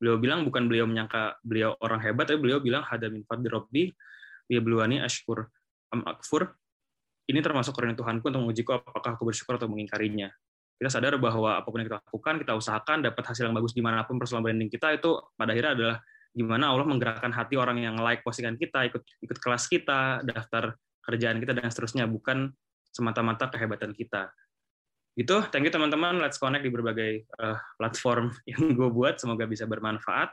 beliau 0.01 0.17
bilang 0.17 0.43
bukan 0.43 0.67
beliau 0.67 0.83
menyangka 0.89 1.39
beliau 1.45 1.77
orang 1.79 2.03
hebat, 2.03 2.27
tapi 2.27 2.39
beliau 2.43 2.59
bilang 2.59 2.83
hada 2.83 3.07
min 3.07 3.23
fadli 3.23 3.47
rabbi 3.47 3.83
dia 4.47 4.59
beluani 4.63 5.03
ashkur 5.03 5.45
am 5.93 6.01
akfur. 6.07 6.55
Ini 7.27 7.43
termasuk 7.43 7.75
karena 7.75 7.91
Tuhanku 7.91 8.31
untuk 8.31 8.39
mengujiku 8.47 8.79
apakah 8.79 9.19
aku 9.19 9.27
bersyukur 9.27 9.59
atau 9.59 9.67
mengingkarinya. 9.67 10.31
Kita 10.77 10.89
sadar 10.93 11.17
bahwa 11.17 11.57
apa 11.57 11.67
pun 11.67 11.81
yang 11.81 11.89
kita 11.89 11.99
lakukan, 12.05 12.33
kita 12.37 12.53
usahakan 12.53 12.97
dapat 13.01 13.23
hasil 13.25 13.49
yang 13.49 13.55
bagus 13.57 13.73
di 13.73 13.81
mana 13.81 14.05
pun 14.05 14.21
personal 14.21 14.45
branding 14.45 14.69
kita 14.69 14.93
itu 14.93 15.17
pada 15.33 15.57
akhirnya 15.57 15.73
adalah 15.73 15.97
gimana 16.37 16.69
Allah 16.69 16.85
menggerakkan 16.85 17.33
hati 17.33 17.57
orang 17.57 17.81
yang 17.81 17.97
like 17.97 18.21
postingan 18.21 18.61
kita, 18.61 18.85
ikut 18.85 19.01
ikut 19.25 19.37
kelas 19.41 19.65
kita, 19.65 20.21
daftar 20.21 20.77
kerjaan 21.01 21.41
kita 21.41 21.57
dan 21.57 21.65
seterusnya, 21.73 22.05
bukan 22.05 22.53
semata-mata 22.93 23.49
kehebatan 23.49 23.97
kita. 23.97 24.29
Itu 25.17 25.41
thank 25.49 25.65
you 25.65 25.73
teman-teman. 25.73 26.21
Let's 26.21 26.37
connect 26.37 26.61
di 26.61 26.69
berbagai 26.69 27.25
uh, 27.41 27.57
platform 27.81 28.29
yang 28.51 28.77
gue 28.77 28.89
buat. 28.93 29.17
Semoga 29.17 29.49
bisa 29.49 29.65
bermanfaat. 29.65 30.29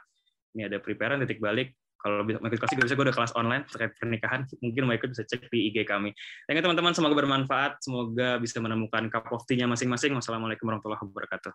Ini 0.53 0.69
ada 0.69 0.77
preparean 0.77 1.25
titik 1.25 1.41
balik 1.41 1.73
kalau 2.05 2.21
bisa 2.21 2.37
mau 2.37 2.53
juga 2.53 2.69
bisa 2.69 2.93
gue 2.93 3.07
udah 3.09 3.17
kelas 3.17 3.33
online 3.33 3.65
terkait 3.65 3.97
pernikahan 3.97 4.45
mungkin 4.61 4.85
mau 4.85 4.93
ikut 4.93 5.09
bisa 5.17 5.25
cek 5.25 5.49
di 5.49 5.73
IG 5.73 5.89
kami. 5.89 6.13
Thank 6.45 6.61
you 6.61 6.65
teman-teman 6.69 6.93
semoga 6.93 7.17
bermanfaat 7.17 7.81
semoga 7.81 8.37
bisa 8.37 8.61
menemukan 8.61 9.09
cup 9.09 9.33
of 9.33 9.41
masing-masing. 9.49 10.13
Wassalamualaikum 10.13 10.69
warahmatullahi 10.69 11.01
wabarakatuh. 11.01 11.53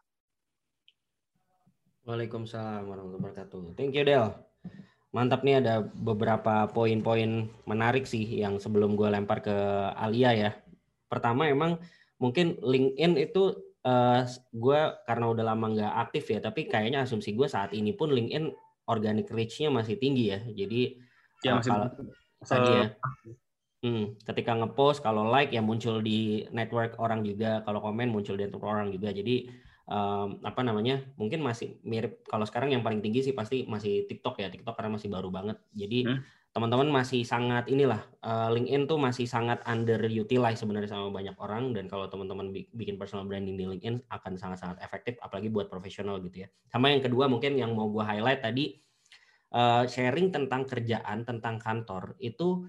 Waalaikumsalam 2.10 2.90
warahmatullahi 2.90 3.22
wabarakatuh. 3.30 3.78
Thank 3.78 3.94
you 3.94 4.02
Del. 4.02 4.34
Mantap 5.14 5.46
nih 5.46 5.62
ada 5.62 5.86
beberapa 5.86 6.66
poin-poin 6.74 7.46
menarik 7.70 8.10
sih 8.10 8.26
yang 8.42 8.58
sebelum 8.58 8.98
gue 8.98 9.06
lempar 9.06 9.46
ke 9.46 9.54
Alia 9.94 10.34
ya. 10.34 10.52
Pertama 11.06 11.46
emang 11.46 11.78
mungkin 12.18 12.58
LinkedIn 12.58 13.22
itu 13.22 13.54
uh, 13.86 14.26
eh, 14.26 14.30
gue 14.50 14.80
karena 15.06 15.26
udah 15.30 15.46
lama 15.54 15.66
nggak 15.78 15.94
aktif 16.10 16.34
ya, 16.34 16.42
tapi 16.42 16.66
kayaknya 16.66 17.06
asumsi 17.06 17.38
gue 17.38 17.46
saat 17.46 17.70
ini 17.78 17.94
pun 17.94 18.10
LinkedIn 18.10 18.50
organic 18.90 19.30
reach-nya 19.30 19.70
masih 19.70 19.96
tinggi 20.02 20.34
ya. 20.34 20.40
Jadi 20.42 20.98
ya, 21.46 21.52
masih 21.62 21.72
kalau 21.72 21.88
tadi 22.42 22.72
ya. 22.74 22.88
Hmm, 23.80 24.20
ketika 24.28 24.52
ngepost 24.60 25.00
kalau 25.00 25.32
like 25.32 25.56
ya 25.56 25.64
muncul 25.64 26.04
di 26.04 26.44
network 26.52 27.00
orang 27.00 27.24
juga, 27.24 27.64
kalau 27.64 27.80
komen 27.80 28.12
muncul 28.12 28.36
di 28.36 28.44
network 28.44 28.68
orang 28.68 28.92
juga. 28.92 29.16
Jadi 29.16 29.48
um, 29.88 30.44
apa 30.44 30.60
namanya? 30.68 31.08
Mungkin 31.16 31.40
masih 31.40 31.80
mirip 31.88 32.28
kalau 32.28 32.44
sekarang 32.44 32.76
yang 32.76 32.84
paling 32.84 33.00
tinggi 33.00 33.24
sih 33.24 33.32
pasti 33.32 33.64
masih 33.70 34.04
TikTok 34.10 34.42
ya. 34.44 34.52
TikTok 34.52 34.76
karena 34.76 35.00
masih 35.00 35.08
baru 35.08 35.32
banget. 35.32 35.64
Jadi 35.72 36.00
hmm 36.10 36.39
teman-teman 36.50 36.90
masih 36.90 37.22
sangat 37.22 37.70
inilah 37.70 38.02
uh, 38.26 38.50
LinkedIn 38.50 38.90
tuh 38.90 38.98
masih 38.98 39.30
sangat 39.30 39.62
underutilized 39.70 40.66
sebenarnya 40.66 40.90
sama 40.90 41.14
banyak 41.14 41.38
orang 41.38 41.78
dan 41.78 41.86
kalau 41.86 42.10
teman-teman 42.10 42.50
bikin 42.74 42.98
personal 42.98 43.30
branding 43.30 43.54
di 43.54 43.70
LinkedIn 43.70 44.02
akan 44.10 44.34
sangat-sangat 44.34 44.82
efektif 44.82 45.22
apalagi 45.22 45.54
buat 45.54 45.70
profesional 45.70 46.18
gitu 46.26 46.44
ya. 46.44 46.48
Sama 46.66 46.90
yang 46.90 47.06
kedua 47.06 47.30
mungkin 47.30 47.54
yang 47.54 47.78
mau 47.78 47.88
gue 47.94 48.02
highlight 48.02 48.42
tadi 48.42 48.82
uh, 49.54 49.86
sharing 49.86 50.34
tentang 50.34 50.66
kerjaan 50.66 51.22
tentang 51.22 51.62
kantor 51.62 52.18
itu 52.18 52.66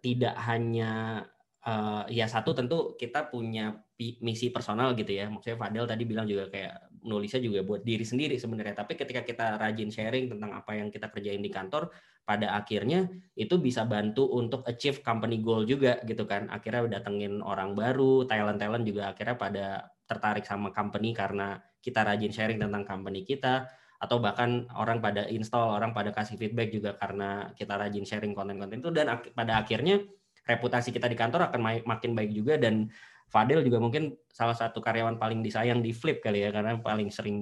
tidak 0.00 0.34
hanya 0.48 1.22
uh, 1.66 2.08
ya 2.08 2.24
satu 2.24 2.56
tentu 2.56 2.96
kita 2.96 3.28
punya 3.28 3.84
misi 4.24 4.48
personal 4.48 4.96
gitu 4.96 5.12
ya. 5.12 5.28
Maksudnya 5.28 5.60
Fadel 5.60 5.84
tadi 5.84 6.02
bilang 6.08 6.24
juga 6.24 6.48
kayak 6.48 6.89
nulisnya 7.04 7.40
juga 7.40 7.64
buat 7.64 7.82
diri 7.82 8.04
sendiri 8.04 8.36
sebenarnya. 8.36 8.84
Tapi 8.84 8.96
ketika 8.96 9.24
kita 9.24 9.56
rajin 9.56 9.88
sharing 9.88 10.32
tentang 10.32 10.52
apa 10.52 10.76
yang 10.76 10.88
kita 10.92 11.08
kerjain 11.08 11.40
di 11.40 11.48
kantor, 11.48 11.88
pada 12.24 12.54
akhirnya 12.54 13.10
itu 13.34 13.58
bisa 13.58 13.82
bantu 13.88 14.28
untuk 14.30 14.62
achieve 14.68 15.02
company 15.02 15.40
goal 15.42 15.64
juga 15.64 15.98
gitu 16.04 16.28
kan. 16.28 16.46
Akhirnya 16.52 17.00
datengin 17.00 17.40
orang 17.42 17.74
baru, 17.74 18.28
talent-talent 18.28 18.84
juga 18.84 19.10
akhirnya 19.10 19.36
pada 19.36 19.66
tertarik 20.06 20.44
sama 20.44 20.70
company 20.70 21.14
karena 21.14 21.58
kita 21.80 22.04
rajin 22.04 22.30
sharing 22.30 22.58
tentang 22.60 22.84
company 22.84 23.24
kita 23.24 23.66
atau 24.00 24.16
bahkan 24.16 24.64
orang 24.76 25.04
pada 25.04 25.28
install, 25.28 25.76
orang 25.76 25.92
pada 25.92 26.08
kasih 26.10 26.40
feedback 26.40 26.72
juga 26.72 26.96
karena 26.96 27.52
kita 27.52 27.76
rajin 27.76 28.04
sharing 28.08 28.32
konten-konten 28.32 28.80
itu 28.80 28.90
dan 28.92 29.20
pada 29.36 29.60
akhirnya 29.60 30.00
reputasi 30.48 30.90
kita 30.90 31.06
di 31.06 31.14
kantor 31.14 31.52
akan 31.52 31.84
makin 31.84 32.16
baik 32.16 32.32
juga 32.32 32.56
dan 32.56 32.88
Fadel 33.30 33.62
juga 33.62 33.78
mungkin 33.78 34.18
salah 34.34 34.58
satu 34.58 34.82
karyawan 34.82 35.14
paling 35.14 35.38
disayang 35.38 35.78
di 35.78 35.94
Flip 35.94 36.18
kali 36.18 36.42
ya 36.42 36.50
karena 36.50 36.74
paling 36.82 37.14
sering 37.14 37.38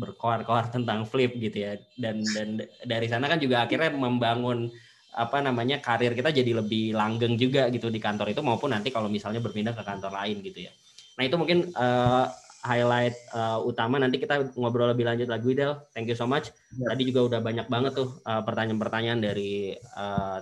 berkoar-koar 0.00 0.72
tentang 0.72 1.04
Flip 1.04 1.36
gitu 1.36 1.68
ya 1.68 1.76
dan 2.00 2.24
dan 2.32 2.64
dari 2.88 3.06
sana 3.12 3.28
kan 3.28 3.36
juga 3.36 3.68
akhirnya 3.68 3.92
membangun 3.92 4.72
apa 5.12 5.44
namanya 5.44 5.84
karir 5.84 6.16
kita 6.16 6.32
jadi 6.32 6.64
lebih 6.64 6.96
langgeng 6.96 7.36
juga 7.36 7.68
gitu 7.68 7.92
di 7.92 8.00
kantor 8.00 8.32
itu 8.32 8.40
maupun 8.40 8.72
nanti 8.72 8.88
kalau 8.88 9.12
misalnya 9.12 9.44
berpindah 9.44 9.76
ke 9.76 9.84
kantor 9.84 10.16
lain 10.16 10.40
gitu 10.40 10.68
ya. 10.68 10.72
Nah 11.20 11.22
itu 11.28 11.36
mungkin 11.36 11.74
uh, 11.76 12.30
highlight 12.64 13.16
uh, 13.34 13.60
utama 13.60 14.00
nanti 14.00 14.16
kita 14.16 14.54
ngobrol 14.56 14.88
lebih 14.94 15.04
lanjut 15.04 15.28
lagi 15.28 15.52
Del. 15.52 15.76
Thank 15.92 16.08
you 16.08 16.16
so 16.16 16.24
much. 16.24 16.54
Ya. 16.72 16.94
Tadi 16.94 17.02
juga 17.08 17.34
udah 17.34 17.40
banyak 17.44 17.66
banget 17.66 17.92
tuh 17.98 18.16
uh, 18.24 18.40
pertanyaan-pertanyaan 18.46 19.20
dari 19.20 19.76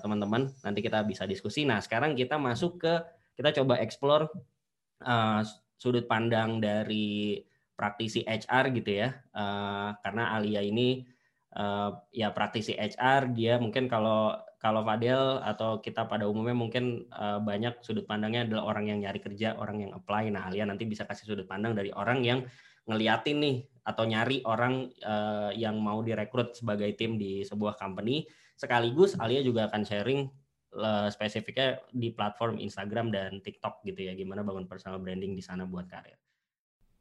teman-teman. 0.05 0.51
Uh, 0.51 0.63
nanti 0.63 0.85
kita 0.85 1.03
bisa 1.03 1.25
diskusi. 1.25 1.65
Nah 1.65 1.81
sekarang 1.81 2.13
kita 2.15 2.37
masuk 2.37 2.79
ke 2.83 2.95
kita 3.37 3.53
coba 3.63 3.81
explore 3.81 4.29
uh, 5.05 5.43
sudut 5.77 6.09
pandang 6.09 6.63
dari 6.63 7.41
praktisi 7.77 8.25
HR 8.25 8.73
gitu 8.73 9.05
ya, 9.05 9.13
uh, 9.37 9.93
karena 10.01 10.33
Alia 10.33 10.65
ini 10.65 11.05
uh, 11.59 11.93
ya 12.15 12.33
praktisi 12.33 12.73
HR 12.73 13.37
dia 13.37 13.61
mungkin 13.61 13.91
kalau 13.91 14.37
kalau 14.57 14.83
Fadel 14.83 15.45
atau 15.45 15.79
kita 15.85 16.09
pada 16.09 16.27
umumnya 16.27 16.57
mungkin 16.57 17.07
banyak 17.47 17.87
sudut 17.87 18.03
pandangnya 18.03 18.51
adalah 18.51 18.75
orang 18.75 18.91
yang 18.91 18.99
nyari 19.05 19.23
kerja, 19.23 19.55
orang 19.55 19.87
yang 19.87 19.93
apply. 19.95 20.27
Nah 20.33 20.51
Alia 20.51 20.67
nanti 20.67 20.83
bisa 20.89 21.07
kasih 21.07 21.29
sudut 21.29 21.47
pandang 21.47 21.77
dari 21.77 21.95
orang 21.95 22.27
yang 22.27 22.43
ngeliatin 22.89 23.39
nih 23.39 23.57
atau 23.87 24.03
nyari 24.11 24.43
orang 24.43 24.91
yang 25.55 25.79
mau 25.79 26.03
direkrut 26.03 26.59
sebagai 26.59 26.99
tim 26.99 27.15
di 27.15 27.47
sebuah 27.47 27.79
company. 27.79 28.27
Sekaligus 28.59 29.15
Alia 29.23 29.39
juga 29.45 29.71
akan 29.71 29.87
sharing 29.87 30.27
spesifiknya 31.11 31.81
di 31.91 32.13
platform 32.13 32.61
Instagram 32.61 33.11
dan 33.13 33.41
TikTok 33.41 33.83
gitu 33.85 34.07
ya 34.07 34.13
gimana 34.13 34.45
bangun 34.45 34.69
personal 34.69 35.01
branding 35.01 35.33
di 35.37 35.43
sana 35.43 35.65
buat 35.65 35.89
karir. 35.89 36.17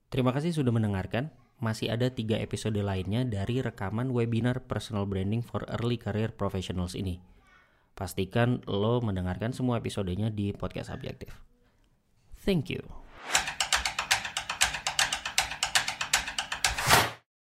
Terima 0.09 0.31
kasih 0.31 0.55
sudah 0.55 0.71
mendengarkan. 0.71 1.33
Masih 1.55 1.87
ada 1.87 2.11
tiga 2.11 2.35
episode 2.35 2.75
lainnya 2.75 3.23
dari 3.23 3.63
rekaman 3.63 4.11
webinar 4.11 4.67
personal 4.67 5.07
branding 5.07 5.39
for 5.39 5.63
early 5.71 5.95
career 5.95 6.35
professionals 6.35 6.99
ini. 6.99 7.23
Pastikan 7.95 8.59
lo 8.67 8.99
mendengarkan 8.99 9.55
semua 9.55 9.79
episodenya 9.79 10.27
di 10.27 10.51
podcast 10.51 10.91
objektif. 10.91 11.31
Thank 12.43 12.67
you. 12.75 12.83